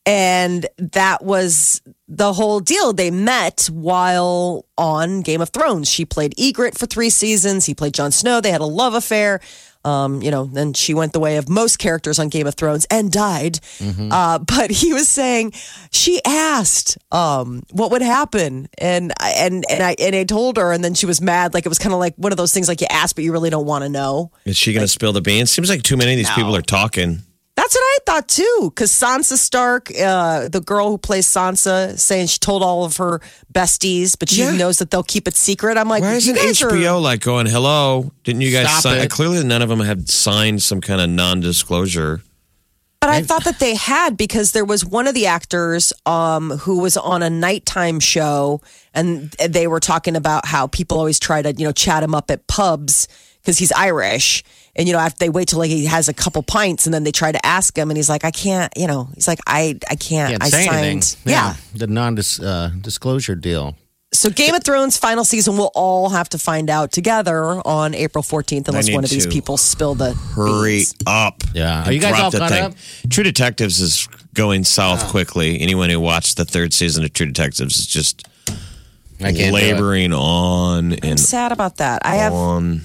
and 0.06 0.66
that 0.78 1.22
was 1.24 1.82
the 2.08 2.32
whole 2.32 2.60
deal 2.60 2.92
they 2.92 3.10
met 3.10 3.68
while 3.72 4.64
on 4.78 5.20
game 5.22 5.40
of 5.42 5.50
thrones 5.50 5.90
she 5.90 6.04
played 6.04 6.34
Ygritte 6.36 6.78
for 6.78 6.86
three 6.86 7.10
seasons 7.10 7.66
he 7.66 7.74
played 7.74 7.92
Jon 7.94 8.12
snow 8.12 8.40
they 8.40 8.50
had 8.52 8.60
a 8.60 8.64
love 8.66 8.94
affair 8.94 9.40
um, 9.86 10.20
you 10.20 10.30
know, 10.30 10.44
then 10.44 10.72
she 10.72 10.94
went 10.94 11.12
the 11.12 11.20
way 11.20 11.36
of 11.36 11.48
most 11.48 11.78
characters 11.78 12.18
on 12.18 12.28
Game 12.28 12.46
of 12.46 12.54
Thrones 12.54 12.86
and 12.90 13.10
died. 13.12 13.60
Uh, 14.10 14.38
but 14.38 14.70
he 14.70 14.92
was 14.92 15.08
saying 15.08 15.52
she 15.92 16.20
asked 16.24 16.98
um, 17.12 17.62
what 17.70 17.90
would 17.92 18.02
happen, 18.02 18.68
and 18.78 19.12
and 19.22 19.64
and 19.70 19.82
I 19.82 19.94
and 19.98 20.14
I 20.16 20.24
told 20.24 20.56
her, 20.56 20.72
and 20.72 20.82
then 20.82 20.94
she 20.94 21.06
was 21.06 21.20
mad. 21.20 21.54
Like 21.54 21.64
it 21.64 21.68
was 21.68 21.78
kind 21.78 21.92
of 21.92 22.00
like 22.00 22.14
one 22.16 22.32
of 22.32 22.38
those 22.38 22.52
things, 22.52 22.68
like 22.68 22.80
you 22.80 22.88
ask, 22.90 23.14
but 23.14 23.24
you 23.24 23.32
really 23.32 23.50
don't 23.50 23.66
want 23.66 23.84
to 23.84 23.88
know. 23.88 24.32
Is 24.44 24.56
she 24.56 24.72
going 24.72 24.82
to 24.84 24.88
spill 24.88 25.12
the 25.12 25.20
beans? 25.20 25.50
Seems 25.50 25.70
like 25.70 25.82
too 25.82 25.96
many 25.96 26.12
of 26.12 26.16
these 26.18 26.30
people 26.30 26.54
are 26.56 26.62
talking. 26.62 27.22
That's 27.56 27.74
what 27.74 27.80
I 27.80 27.98
thought 28.04 28.28
too. 28.28 28.70
Because 28.74 28.92
Sansa 28.92 29.36
Stark, 29.36 29.90
uh, 29.98 30.48
the 30.48 30.60
girl 30.60 30.90
who 30.90 30.98
plays 30.98 31.26
Sansa, 31.26 31.98
saying 31.98 32.26
she 32.26 32.38
told 32.38 32.62
all 32.62 32.84
of 32.84 32.98
her 32.98 33.20
besties, 33.52 34.14
but 34.18 34.28
she 34.28 34.42
Yeah. 34.42 34.52
knows 34.52 34.76
that 34.78 34.90
they'll 34.90 35.02
keep 35.02 35.26
it 35.26 35.34
secret. 35.36 35.78
I'm 35.78 35.88
like, 35.88 36.02
Why 36.02 36.14
isn't 36.14 36.34
guys 36.36 36.62
are- 36.62 36.68
HBO 36.70 37.00
like 37.00 37.20
going, 37.20 37.46
hello? 37.46 38.12
Didn't 38.24 38.42
you 38.42 38.52
guys 38.52 38.68
Stop 38.68 38.82
sign? 38.82 38.98
it. 38.98 39.10
Clearly, 39.10 39.42
none 39.42 39.62
of 39.62 39.70
them 39.70 39.80
had 39.80 40.10
signed 40.10 40.62
some 40.62 40.80
kind 40.82 41.00
of 41.00 41.08
non 41.08 41.40
disclosure. 41.40 42.22
But 43.00 43.10
I 43.10 43.22
thought 43.22 43.44
that 43.44 43.58
they 43.60 43.74
had 43.76 44.16
because 44.16 44.50
there 44.52 44.64
was 44.64 44.84
one 44.84 45.06
of 45.06 45.14
the 45.14 45.26
actors 45.26 45.92
um, 46.06 46.50
who 46.50 46.80
was 46.80 46.96
on 46.96 47.22
a 47.22 47.30
nighttime 47.30 48.00
show, 48.00 48.60
and 48.94 49.30
they 49.48 49.66
were 49.68 49.80
talking 49.80 50.16
about 50.16 50.46
how 50.46 50.66
people 50.66 50.98
always 50.98 51.18
try 51.20 51.40
to, 51.40 51.52
you 51.56 51.64
know, 51.64 51.72
chat 51.72 52.02
him 52.02 52.14
up 52.14 52.30
at 52.30 52.46
pubs 52.48 53.06
because 53.42 53.58
he's 53.58 53.70
Irish, 53.72 54.42
and 54.76 54.86
you 54.86 54.92
know, 54.92 55.00
after 55.00 55.18
they 55.18 55.28
wait 55.30 55.48
till 55.48 55.58
like 55.58 55.70
he 55.70 55.86
has 55.86 56.08
a 56.08 56.14
couple 56.14 56.42
pints, 56.42 56.86
and 56.86 56.94
then 56.94 57.02
they 57.02 57.10
try 57.12 57.32
to 57.32 57.44
ask 57.44 57.76
him, 57.76 57.90
and 57.90 57.96
he's 57.96 58.08
like, 58.08 58.24
I 58.24 58.30
can't, 58.30 58.72
you 58.76 58.86
know, 58.86 59.08
he's 59.14 59.26
like, 59.26 59.40
I, 59.46 59.78
I 59.90 59.96
can't, 59.96 60.30
Can't 60.30 60.42
I 60.44 60.48
say 60.50 60.66
signed, 60.66 60.84
anything. 60.86 61.32
yeah. 61.32 61.54
The 61.74 61.86
non 61.88 62.16
uh, 62.18 62.68
disclosure 62.80 63.34
deal. 63.34 63.76
So 64.14 64.30
Game 64.30 64.54
of 64.54 64.62
Thrones 64.62 64.96
final 64.96 65.24
season, 65.24 65.56
we'll 65.58 65.72
all 65.74 66.10
have 66.10 66.28
to 66.30 66.38
find 66.38 66.70
out 66.70 66.92
together 66.92 67.60
on 67.66 67.92
April 67.94 68.22
14th, 68.22 68.68
unless 68.68 68.90
one 68.90 69.02
of 69.04 69.10
these 69.10 69.26
people 69.26 69.56
spill 69.56 69.94
the 69.94 70.14
Hurry 70.14 70.76
beans. 70.78 70.94
up. 71.06 71.42
Yeah. 71.52 71.80
and 71.80 71.88
Are 71.88 71.92
you 71.92 72.00
guys 72.00 72.12
drop 72.14 72.24
all 72.34 72.40
caught 72.40 72.50
thing. 72.50 72.62
up? 72.62 72.74
True 73.10 73.24
Detectives 73.24 73.80
is 73.80 74.08
going 74.32 74.64
south 74.64 75.08
quickly. 75.10 75.60
Anyone 75.60 75.90
who 75.90 76.00
watched 76.00 76.36
the 76.36 76.44
third 76.44 76.72
season 76.72 77.04
of 77.04 77.12
True 77.12 77.26
Detectives 77.26 77.76
is 77.78 77.86
just 77.86 78.26
I 79.20 79.32
can't 79.32 79.52
laboring 79.52 80.12
on 80.14 80.94
I'm 81.02 81.16
sad 81.16 81.52
about 81.52 81.78
that. 81.78 82.02
I 82.06 82.16
have 82.16 82.32
on. 82.32 82.82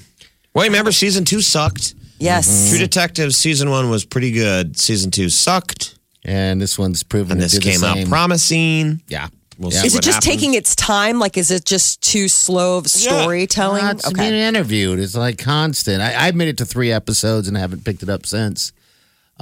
Well, 0.53 0.65
remember 0.65 0.91
season 0.91 1.25
two 1.25 1.41
sucked. 1.41 1.95
Yes. 2.19 2.47
Mm-hmm. 2.47 2.69
True 2.69 2.79
Detective 2.79 3.33
season 3.35 3.69
one 3.69 3.89
was 3.89 4.05
pretty 4.05 4.31
good. 4.31 4.77
Season 4.79 5.09
two 5.11 5.29
sucked, 5.29 5.97
And 6.23 6.61
this 6.61 6.77
one's 6.77 7.03
proven 7.03 7.31
and 7.33 7.39
to 7.41 7.45
this 7.45 7.53
do 7.53 7.59
the 7.59 7.71
came 7.71 7.83
out 7.83 7.95
same. 7.97 8.07
promising. 8.09 9.01
Yeah. 9.07 9.27
We'll 9.57 9.71
Yeah. 9.71 9.81
see 9.81 9.87
Is 9.87 9.93
it 9.93 9.97
what 9.97 10.03
just 10.03 10.15
happens. 10.23 10.35
taking 10.35 10.53
its 10.55 10.75
time? 10.75 11.19
Like, 11.19 11.37
is 11.37 11.51
it 11.51 11.65
just 11.65 12.01
too 12.01 12.27
slow 12.27 12.77
of 12.77 12.87
storytelling? 12.87 13.83
Well, 13.83 13.91
it's 13.91 14.11
being 14.13 14.33
interviewed. 14.33 14.99
It's 14.99 15.15
like 15.15 15.37
constant. 15.37 16.01
I, 16.01 16.27
I 16.27 16.31
made 16.31 16.47
it 16.49 16.57
to 16.57 16.65
three 16.65 16.91
episodes 16.91 17.47
and 17.47 17.55
haven't 17.57 17.85
picked 17.85 18.03
it 18.03 18.09
up 18.09 18.25
since 18.25 18.71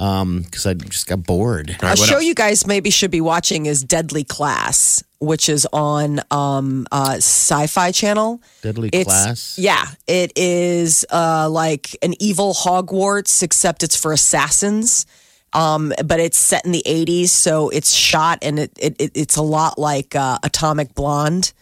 because 0.00 0.64
I 0.64 0.72
just 0.74 1.06
got 1.06 1.24
bored. 1.24 1.76
All 1.82 1.88
right, 1.90 1.98
a 1.98 2.02
show 2.02 2.14
else? 2.16 2.24
you 2.24 2.34
guys 2.34 2.66
maybe 2.66 2.88
should 2.88 3.10
be 3.10 3.20
watching 3.20 3.66
is 3.66 3.84
Deadly 3.84 4.24
Class, 4.24 5.04
which 5.18 5.50
is 5.50 5.66
on 5.74 6.20
um, 6.30 6.86
uh, 6.90 7.16
Sci-Fi 7.16 7.92
Channel. 7.92 8.40
Deadly 8.62 8.88
It's- 8.88 9.04
Class? 9.04 9.58
Yeah, 9.58 9.84
it 10.06 10.32
is 10.36 11.04
uh, 11.10 11.50
like 11.50 11.98
an 12.00 12.14
evil 12.18 12.54
Hogwarts, 12.54 13.42
except 13.42 13.82
it's 13.82 13.96
for 13.96 14.12
assassins. 14.12 15.04
Um, 15.52 15.92
but 16.04 16.20
it's 16.20 16.38
set 16.38 16.64
in 16.64 16.70
the 16.72 16.82
80s, 16.86 17.28
so 17.28 17.70
it's 17.70 17.92
shot 17.92 18.38
and 18.40 18.58
it, 18.60 18.70
it, 18.80 18.96
it 19.00 19.10
it's 19.16 19.36
a 19.36 19.42
lot 19.42 19.78
like 19.80 20.14
uh, 20.14 20.38
Atomic 20.44 20.94
Blonde. 20.94 21.52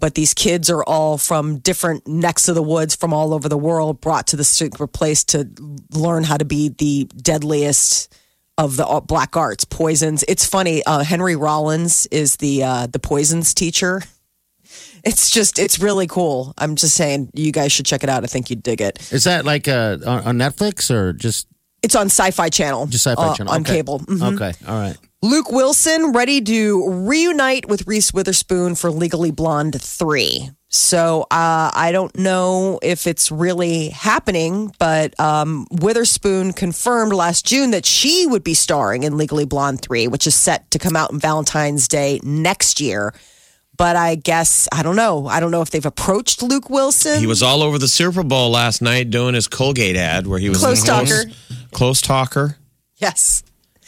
But 0.00 0.14
these 0.14 0.34
kids 0.34 0.70
are 0.70 0.82
all 0.82 1.18
from 1.18 1.58
different 1.58 2.06
necks 2.08 2.48
of 2.48 2.54
the 2.54 2.62
woods 2.62 2.96
from 2.96 3.12
all 3.12 3.32
over 3.34 3.48
the 3.48 3.58
world, 3.58 4.00
brought 4.00 4.26
to 4.28 4.36
the 4.36 4.44
secret 4.44 4.88
place 4.88 5.22
to 5.24 5.48
learn 5.92 6.24
how 6.24 6.38
to 6.38 6.44
be 6.44 6.70
the 6.70 7.04
deadliest 7.04 8.12
of 8.58 8.76
the 8.76 8.86
uh, 8.86 9.00
black 9.00 9.36
arts, 9.36 9.64
poisons. 9.64 10.24
It's 10.26 10.44
funny. 10.46 10.82
Uh, 10.84 11.04
Henry 11.04 11.36
Rollins 11.36 12.06
is 12.10 12.36
the 12.36 12.62
uh, 12.64 12.86
the 12.86 12.98
poisons 12.98 13.54
teacher. 13.54 14.02
It's 15.02 15.30
just, 15.30 15.58
it's 15.58 15.78
really 15.78 16.06
cool. 16.06 16.52
I'm 16.58 16.76
just 16.76 16.94
saying, 16.94 17.30
you 17.32 17.52
guys 17.52 17.72
should 17.72 17.86
check 17.86 18.02
it 18.04 18.10
out. 18.10 18.22
I 18.22 18.26
think 18.26 18.50
you'd 18.50 18.62
dig 18.62 18.82
it. 18.82 18.98
Is 19.10 19.24
that 19.24 19.46
like 19.46 19.66
uh, 19.66 19.96
on, 20.06 20.36
Netflix 20.36 20.90
or 20.90 21.14
just 21.14 21.46
It's 21.82 21.94
on 21.96 22.06
Sci-Fi 22.10 22.50
Channel, 22.50 22.86
just 22.88 23.06
Sci-Fi 23.06 23.28
uh, 23.28 23.34
Channel 23.34 23.52
on 23.54 23.62
Okay. 23.62 23.76
cable. 23.76 24.00
Mhm. 24.00 24.34
Okay, 24.34 24.52
all 24.68 24.78
right. 24.78 24.96
Luke 25.22 25.52
Wilson 25.52 26.12
ready 26.12 26.40
to 26.40 26.88
reunite 26.88 27.68
with 27.68 27.86
Reese 27.86 28.10
Witherspoon 28.10 28.74
for 28.74 28.90
Legally 28.90 29.30
Blonde 29.30 29.78
3. 29.78 30.50
So 30.68 31.22
uh, 31.30 31.70
I 31.74 31.90
don't 31.92 32.16
know 32.16 32.78
if 32.82 33.06
it's 33.06 33.30
really 33.30 33.90
happening, 33.90 34.74
but 34.78 35.18
um, 35.20 35.66
Witherspoon 35.70 36.54
confirmed 36.54 37.12
last 37.12 37.44
June 37.44 37.72
that 37.72 37.84
she 37.84 38.26
would 38.26 38.42
be 38.42 38.54
starring 38.54 39.02
in 39.02 39.18
Legally 39.18 39.44
Blonde 39.44 39.82
3, 39.82 40.08
which 40.08 40.26
is 40.26 40.34
set 40.34 40.70
to 40.70 40.78
come 40.78 40.96
out 40.96 41.12
on 41.12 41.20
Valentine's 41.20 41.86
Day 41.86 42.18
next 42.22 42.80
year. 42.80 43.12
But 43.76 43.96
I 43.96 44.14
guess, 44.14 44.68
I 44.72 44.82
don't 44.82 44.96
know. 44.96 45.26
I 45.26 45.38
don't 45.40 45.50
know 45.50 45.60
if 45.60 45.68
they've 45.68 45.84
approached 45.84 46.42
Luke 46.42 46.70
Wilson. 46.70 47.20
He 47.20 47.26
was 47.26 47.42
all 47.42 47.62
over 47.62 47.78
the 47.78 47.88
Super 47.88 48.22
Bowl 48.22 48.48
last 48.50 48.80
night 48.80 49.10
doing 49.10 49.34
his 49.34 49.48
Colgate 49.48 49.96
ad 49.96 50.26
where 50.26 50.38
he 50.38 50.48
was 50.48 50.60
Close 50.60 50.82
talker. 50.82 51.24
Close 51.72 52.00
talker. 52.00 52.56
Yes. 52.96 53.42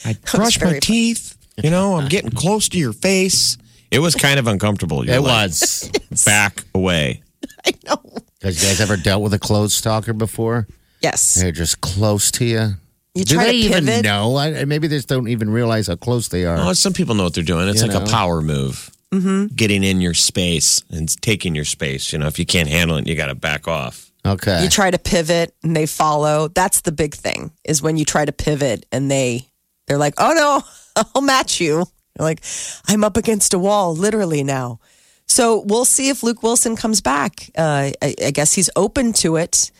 I 0.04 0.16
brush 0.34 0.60
my 0.60 0.68
very 0.68 0.80
teeth. 0.80 1.36
You 1.62 1.70
know, 1.70 1.96
I'm 1.96 2.08
getting 2.08 2.30
close 2.30 2.68
to 2.70 2.78
your 2.78 2.92
face. 2.92 3.58
It 3.90 3.98
was 3.98 4.14
kind 4.14 4.38
of 4.38 4.46
uncomfortable. 4.46 5.04
You're 5.04 5.16
It 5.16 5.20
like, 5.20 5.50
was. 5.50 5.90
back 6.24 6.64
away. 6.74 7.22
I 7.66 7.72
know. 7.86 8.02
Has 8.42 8.60
you 8.62 8.68
guys 8.68 8.80
ever 8.80 8.96
dealt 8.96 9.22
with 9.22 9.34
a 9.34 9.38
clothes 9.38 9.74
stalker 9.74 10.12
before? 10.12 10.66
Yes. 11.00 11.34
They're 11.34 11.52
just 11.52 11.80
close 11.80 12.30
to 12.32 12.44
you. 12.44 12.70
You 13.14 13.24
Do 13.24 13.34
try 13.34 13.44
they 13.46 13.50
to 13.52 13.58
even 13.58 13.84
pivot. 13.84 14.04
know? 14.04 14.36
I, 14.36 14.64
maybe 14.64 14.86
they 14.88 14.96
just 14.96 15.08
don't 15.08 15.28
even 15.28 15.50
realize 15.50 15.86
how 15.88 15.96
close 15.96 16.28
they 16.28 16.46
are. 16.46 16.56
Oh, 16.58 16.72
some 16.72 16.94
people 16.94 17.14
know 17.14 17.24
what 17.24 17.34
they're 17.34 17.44
doing. 17.44 17.68
It's 17.68 17.82
You 17.82 17.88
like 17.88 17.96
a 18.00 18.04
know. 18.04 18.10
power 18.10 18.40
move. 18.40 18.90
Mm-hmm. 19.12 19.54
Getting 19.54 19.84
in 19.84 20.00
your 20.00 20.14
space 20.14 20.82
and 20.90 21.20
taking 21.20 21.54
your 21.54 21.66
space. 21.66 22.12
You 22.14 22.18
know, 22.18 22.26
if 22.26 22.38
you 22.38 22.46
can't 22.46 22.68
handle 22.70 22.96
it, 22.96 23.06
you 23.06 23.14
got 23.14 23.26
to 23.26 23.34
back 23.34 23.68
off. 23.68 24.10
okay. 24.24 24.62
You 24.64 24.70
try 24.70 24.90
to 24.90 24.98
pivot 24.98 25.54
and 25.62 25.76
they 25.76 25.84
follow. 25.84 26.48
That's 26.48 26.80
the 26.80 26.92
big 26.92 27.14
thing 27.14 27.52
is 27.64 27.82
when 27.82 27.98
you 27.98 28.06
try 28.06 28.24
to 28.24 28.32
pivot 28.32 28.86
and 28.90 29.10
they 29.10 29.48
they're 29.86 29.98
like, 29.98 30.14
"Oh 30.18 30.32
no, 30.32 31.04
I'll 31.14 31.22
match 31.22 31.60
you." 31.60 31.76
You're 31.76 31.86
like, 32.18 32.42
"I'm 32.88 33.04
up 33.04 33.16
against 33.16 33.54
a 33.54 33.58
wall 33.58 33.94
literally 33.94 34.44
now." 34.44 34.80
So 35.26 35.60
we'll 35.66 35.86
see 35.86 36.08
if 36.10 36.22
Luke 36.22 36.42
Wilson 36.42 36.76
comes 36.76 37.00
back. 37.00 37.50
Uh, 37.56 37.90
I, 38.02 38.14
I 38.26 38.30
guess 38.32 38.52
he's 38.52 38.68
open 38.76 39.12
to 39.14 39.36
it, 39.36 39.70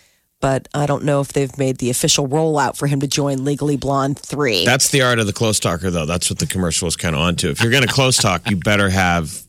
but 0.40 0.66
I 0.72 0.86
don't 0.86 1.04
know 1.04 1.20
if 1.20 1.32
they've 1.34 1.56
made 1.58 1.76
the 1.76 1.90
official 1.90 2.26
rollout 2.26 2.76
for 2.76 2.86
him 2.86 3.00
to 3.00 3.06
join 3.06 3.44
Legally 3.44 3.76
Blonde 3.76 4.18
three. 4.18 4.64
That's 4.64 4.88
the 4.88 5.02
art 5.02 5.18
of 5.18 5.26
the 5.26 5.32
close 5.32 5.60
talker, 5.60 5.90
though. 5.90 6.06
That's 6.06 6.30
what 6.30 6.38
the 6.38 6.46
commercial 6.46 6.88
is 6.88 6.96
kind 6.96 7.14
of 7.14 7.20
onto. 7.20 7.50
If 7.50 7.60
you're 7.62 7.70
going 7.70 7.86
to 7.86 7.92
close 7.92 8.16
talk, 8.16 8.48
you 8.48 8.56
better 8.56 8.88
have 8.88 9.42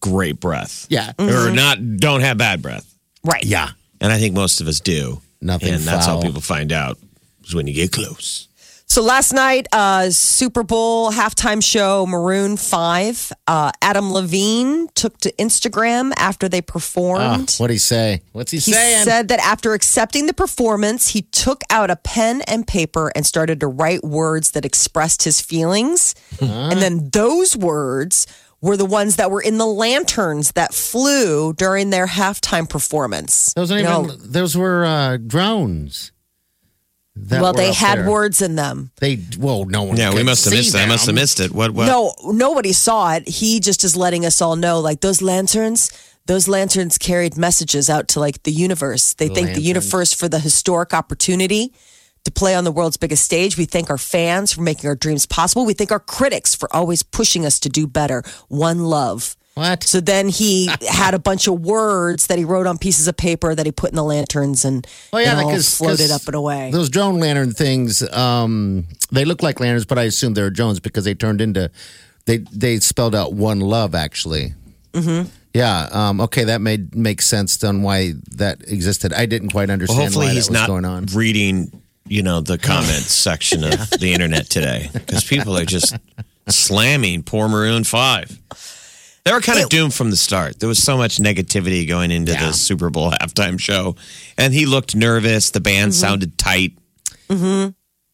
great 0.00 0.40
breath. 0.40 0.86
Yeah. 0.90 1.12
Or 1.18 1.50
not, 1.50 1.78
don't 1.98 2.20
have 2.20 2.38
bad 2.38 2.60
breath. 2.62 2.86
right. 3.24 3.44
yeah. 3.44 3.70
And 4.00 4.12
I 4.12 4.18
think 4.18 4.34
most 4.34 4.60
of 4.60 4.68
us 4.68 4.80
do. 4.80 5.22
Nothing 5.40 5.74
And 5.74 5.82
that's 5.82 6.06
how 6.06 6.20
people 6.20 6.40
find 6.42 6.70
out 6.70 6.98
is 7.44 7.54
when 7.54 7.66
you 7.66 7.72
get 7.74 7.92
close. 7.92 8.48
So 8.88 9.02
last 9.02 9.32
night, 9.32 9.66
uh, 9.72 10.10
Super 10.10 10.62
Bowl 10.62 11.10
halftime 11.10 11.62
show, 11.62 12.06
Maroon 12.06 12.56
Five. 12.56 13.32
Uh, 13.46 13.72
Adam 13.82 14.12
Levine 14.12 14.86
took 14.94 15.18
to 15.18 15.32
Instagram 15.32 16.12
after 16.16 16.48
they 16.48 16.58
Oh, 16.58 16.62
performed. 16.62 17.54
what'd 17.58 17.72
he 17.74 17.78
say? 17.78 18.22
What's 18.32 18.52
he, 18.52 18.58
He 18.58 18.72
saying? 18.72 18.98
He 19.00 19.04
said 19.04 19.28
that 19.28 19.40
after 19.40 19.74
accepting 19.74 20.26
the 20.26 20.32
performance, 20.32 21.08
he 21.08 21.22
took 21.22 21.62
out 21.68 21.90
a 21.90 21.96
pen 21.96 22.42
and 22.42 22.66
paper 22.66 23.10
and 23.14 23.26
started 23.26 23.58
to 23.60 23.66
write 23.66 24.04
words 24.04 24.52
that 24.52 24.64
expressed 24.64 25.24
his 25.24 25.40
feelings. 25.40 26.14
And 26.40 26.80
then 26.80 27.10
those 27.10 27.56
words 27.56 28.26
were 28.62 28.76
the 28.76 28.86
ones 28.86 29.16
that 29.16 29.30
were 29.30 29.42
in 29.42 29.58
the 29.58 29.66
lanterns 29.66 30.52
that 30.52 30.72
flew 30.72 31.52
during 31.52 31.90
their 31.90 32.06
halftime 32.06 32.68
performance. 32.68 33.52
those 33.54 33.70
aren't 33.70 33.82
You 33.84 33.88
know, 33.90 34.04
even. 34.04 34.32
Those 34.32 34.56
were 34.56 34.84
uh, 34.86 35.16
drones. 35.18 36.12
That 37.16 37.40
well, 37.40 37.54
they 37.54 37.72
had 37.72 37.98
there. 37.98 38.10
words 38.10 38.42
in 38.42 38.56
them. 38.56 38.90
They 39.00 39.20
well, 39.38 39.64
no 39.64 39.84
one. 39.84 39.96
Yeah, 39.96 40.14
we 40.14 40.22
must 40.22 40.44
have 40.44 40.52
see 40.52 40.58
missed 40.58 40.74
it. 40.74 40.78
I 40.78 40.86
must 40.86 41.06
have 41.06 41.14
missed 41.14 41.40
it. 41.40 41.50
What? 41.50 41.70
what? 41.70 41.86
No, 41.86 42.14
nobody 42.24 42.72
saw 42.72 43.14
it. 43.14 43.26
He 43.26 43.58
just 43.58 43.84
is 43.84 43.96
letting 43.96 44.26
us 44.26 44.42
all 44.42 44.54
know 44.54 44.80
like 44.80 45.00
those 45.00 45.22
lanterns, 45.22 45.90
those 46.26 46.46
lanterns 46.46 46.98
carried 46.98 47.36
messages 47.36 47.88
out 47.88 48.08
to 48.08 48.20
like 48.20 48.42
the 48.42 48.52
universe. 48.52 49.14
They 49.14 49.28
thank 49.28 49.54
the 49.54 49.62
universe 49.62 50.12
for 50.12 50.28
the 50.28 50.38
historic 50.38 50.92
opportunity 50.92 51.72
to 52.24 52.30
play 52.30 52.54
on 52.54 52.64
the 52.64 52.72
world's 52.72 52.96
biggest 52.96 53.24
stage. 53.24 53.56
We 53.56 53.64
thank 53.64 53.88
our 53.88 53.98
fans 53.98 54.52
for 54.52 54.60
making 54.60 54.88
our 54.88 54.96
dreams 54.96 55.24
possible. 55.26 55.64
We 55.64 55.74
thank 55.74 55.92
our 55.92 56.00
critics 56.00 56.54
for 56.54 56.74
always 56.74 57.02
pushing 57.02 57.46
us 57.46 57.58
to 57.60 57.68
do 57.68 57.86
better. 57.86 58.22
One 58.48 58.84
love. 58.84 59.36
What? 59.56 59.82
So 59.84 60.00
then 60.00 60.28
he 60.28 60.68
had 60.88 61.14
a 61.14 61.18
bunch 61.18 61.46
of 61.48 61.60
words 61.60 62.26
that 62.26 62.36
he 62.38 62.44
wrote 62.44 62.66
on 62.66 62.76
pieces 62.78 63.08
of 63.08 63.16
paper 63.16 63.54
that 63.54 63.64
he 63.64 63.72
put 63.72 63.88
in 63.90 63.96
the 63.96 64.04
lanterns 64.04 64.64
and 64.66 64.86
Oh 65.12 65.18
yeah, 65.18 65.32
it 65.38 65.42
all 65.42 65.48
because 65.50 65.76
floated 65.78 66.10
'cause 66.10 66.22
up 66.22 66.26
and 66.26 66.34
away. 66.34 66.70
Those 66.70 66.90
drone 66.90 67.18
lantern 67.18 67.52
things, 67.52 68.02
um, 68.12 68.86
they 69.10 69.24
look 69.24 69.42
like 69.42 69.58
lanterns, 69.58 69.86
but 69.86 69.98
I 69.98 70.02
assume 70.02 70.34
they're 70.34 70.50
drones 70.50 70.78
because 70.78 71.04
they 71.04 71.14
turned 71.14 71.40
into 71.40 71.70
they 72.26 72.38
they 72.52 72.78
spelled 72.80 73.14
out 73.14 73.32
one 73.32 73.60
love 73.60 73.94
actually. 73.94 74.52
Mm-hmm. 74.92 75.28
Yeah. 75.54 75.88
Um, 75.90 76.20
okay, 76.20 76.44
that 76.44 76.60
made 76.60 76.94
makes 76.94 77.24
sense 77.26 77.64
on 77.64 77.80
why 77.82 78.12
that 78.32 78.60
existed. 78.68 79.14
I 79.14 79.24
didn't 79.24 79.50
quite 79.52 79.68
Well, 79.68 79.72
understand 79.74 80.00
hopefully 80.02 80.26
why 80.26 80.32
he's 80.34 80.48
that 80.48 80.52
was 80.52 80.60
not 80.60 80.66
going 80.66 80.84
on. 80.84 81.06
reading, 81.14 81.72
you 82.06 82.22
know, 82.22 82.42
the 82.42 82.58
comments 82.58 83.10
section 83.14 83.64
of 83.64 83.88
the 83.88 84.12
internet 84.12 84.50
today 84.50 84.90
because 84.92 85.24
people 85.24 85.56
are 85.56 85.64
just 85.64 85.94
slamming 86.48 87.22
poor 87.22 87.48
Maroon 87.48 87.84
Five. 87.84 88.38
They 89.26 89.32
were 89.32 89.40
kind 89.42 89.60
of 89.60 89.68
doomed 89.68 89.92
from 89.92 90.10
the 90.10 90.16
start. 90.16 90.60
There 90.60 90.68
was 90.68 90.80
so 90.82 90.96
much 90.96 91.18
negativity 91.18 91.86
going 91.86 92.10
into 92.12 92.30
Yeah. 92.32 92.46
the 92.46 92.52
Super 92.54 92.88
Bowl 92.90 93.10
halftime 93.20 93.58
show, 93.60 93.96
and 94.38 94.54
he 94.54 94.64
looked 94.66 94.94
nervous. 94.94 95.50
The 95.50 95.60
band 95.60 95.90
Mm-hmm. 95.92 96.00
sounded 96.00 96.38
tight. 96.38 96.78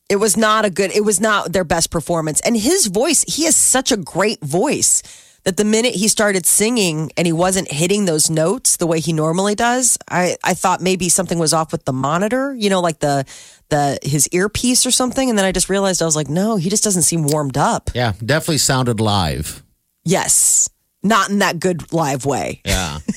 It 0.09 0.17
was 0.17 0.37
not 0.37 0.65
a 0.65 0.71
good, 0.71 0.91
it 0.93 1.05
was 1.05 1.21
not 1.21 1.53
their 1.53 1.65
best 1.65 1.91
performance. 1.91 2.41
And 2.41 2.57
his 2.57 2.87
voice, 2.87 3.25
he 3.29 3.45
has 3.45 3.57
such 3.57 3.93
a 3.93 3.97
great 3.97 4.43
voice 4.43 5.03
that 5.45 5.57
the 5.57 5.65
minute 5.65 5.95
he 5.95 6.07
started 6.09 6.45
singing 6.47 7.11
and 7.17 7.27
he 7.27 7.33
wasn't 7.33 7.71
hitting 7.71 8.05
those 8.05 8.29
notes 8.31 8.77
the 8.77 8.87
way 8.87 9.01
he 9.01 9.13
normally 9.13 9.55
does, 9.55 9.99
I, 10.11 10.37
I 10.45 10.55
thought 10.55 10.81
maybe 10.81 11.09
something 11.09 11.39
was 11.39 11.53
off 11.53 11.73
with 11.73 11.85
the 11.85 11.93
monitor, 11.93 12.55
you 12.55 12.71
know, 12.71 12.81
like 12.81 13.01
the, 13.01 13.25
the, 13.71 13.99
his 14.03 14.29
earpiece 14.33 14.85
or 14.87 14.91
something. 14.91 15.29
And 15.31 15.37
then 15.39 15.45
I 15.45 15.53
just 15.53 15.69
realized 15.69 16.01
I 16.01 16.05
was 16.05 16.17
like, 16.17 16.29
no, 16.29 16.57
he 16.57 16.69
just 16.71 16.85
doesn't 16.85 17.03
seem 17.03 17.25
warmed 17.25 17.57
up. 17.59 17.91
Yeah, 17.95 18.13
definitely 18.25 18.59
sounded 18.59 19.01
live. 19.01 19.63
Yes. 20.05 20.69
Not 21.03 21.31
in 21.31 21.39
that 21.41 21.59
good 21.59 21.93
live 21.93 22.25
way. 22.25 22.61
Yeah. 22.65 22.99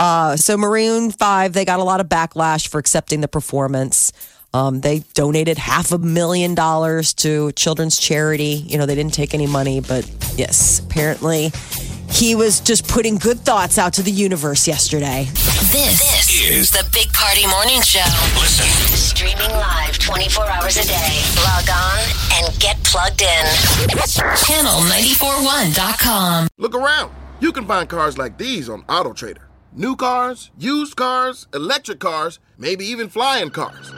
Uh, 0.00 0.36
so 0.36 0.56
Maroon 0.56 1.10
Five, 1.10 1.54
they 1.54 1.64
got 1.64 1.80
a 1.80 1.82
lot 1.82 2.00
of 2.00 2.08
backlash 2.08 2.68
for 2.68 2.78
accepting 2.78 3.20
the 3.20 3.28
performance. 3.28 4.12
Um, 4.54 4.80
they 4.80 5.00
donated 5.14 5.58
half 5.58 5.90
a 5.90 5.98
million 5.98 6.54
dollars 6.54 7.14
to 7.14 7.52
children's 7.52 7.98
charity. 7.98 8.64
You 8.66 8.78
know, 8.78 8.86
they 8.86 8.94
didn't 8.94 9.14
take 9.14 9.34
any 9.34 9.46
money, 9.46 9.80
but 9.80 10.08
yes, 10.36 10.80
apparently 10.80 11.50
he 12.10 12.34
was 12.34 12.60
just 12.60 12.88
putting 12.88 13.16
good 13.16 13.38
thoughts 13.40 13.78
out 13.78 13.92
to 13.94 14.02
the 14.02 14.10
universe 14.10 14.66
yesterday. 14.66 15.26
This, 15.70 15.98
this 16.00 16.30
is 16.50 16.70
the 16.70 16.84
Big 16.92 17.12
Party 17.12 17.46
Morning 17.46 17.80
Show. 17.82 18.04
Listen. 18.40 18.66
Streaming 18.96 19.50
live 19.50 19.98
24 19.98 20.48
hours 20.48 20.76
a 20.76 20.86
day. 20.86 21.22
Log 21.44 21.68
on 21.70 21.98
and 22.34 22.46
get 22.60 22.76
plugged 22.84 23.22
in. 23.22 23.44
Channel941.com. 23.88 26.48
Look 26.58 26.74
around. 26.74 27.12
You 27.40 27.52
can 27.52 27.66
find 27.66 27.88
cars 27.88 28.18
like 28.18 28.36
these 28.38 28.68
on 28.68 28.82
AutoTrader. 28.84 29.42
New 29.72 29.96
cars, 29.96 30.50
used 30.58 30.96
cars, 30.96 31.46
electric 31.54 32.00
cars, 32.00 32.38
maybe 32.56 32.84
even 32.84 33.08
flying 33.08 33.50
cars. 33.50 33.92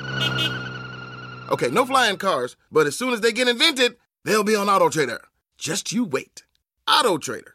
Okay, 1.51 1.68
no 1.68 1.85
flying 1.87 2.16
cars, 2.16 2.57
but 2.70 2.87
as 2.87 2.96
soon 2.96 3.12
as 3.12 3.20
they 3.20 3.33
get 3.33 3.49
invented, 3.49 3.96
they'll 4.25 4.44
be 4.44 4.57
on 4.57 4.66
AutoTrader. 4.66 5.18
Just 5.59 5.92
you 5.92 6.05
wait. 6.05 6.44
AutoTrader. 6.88 7.53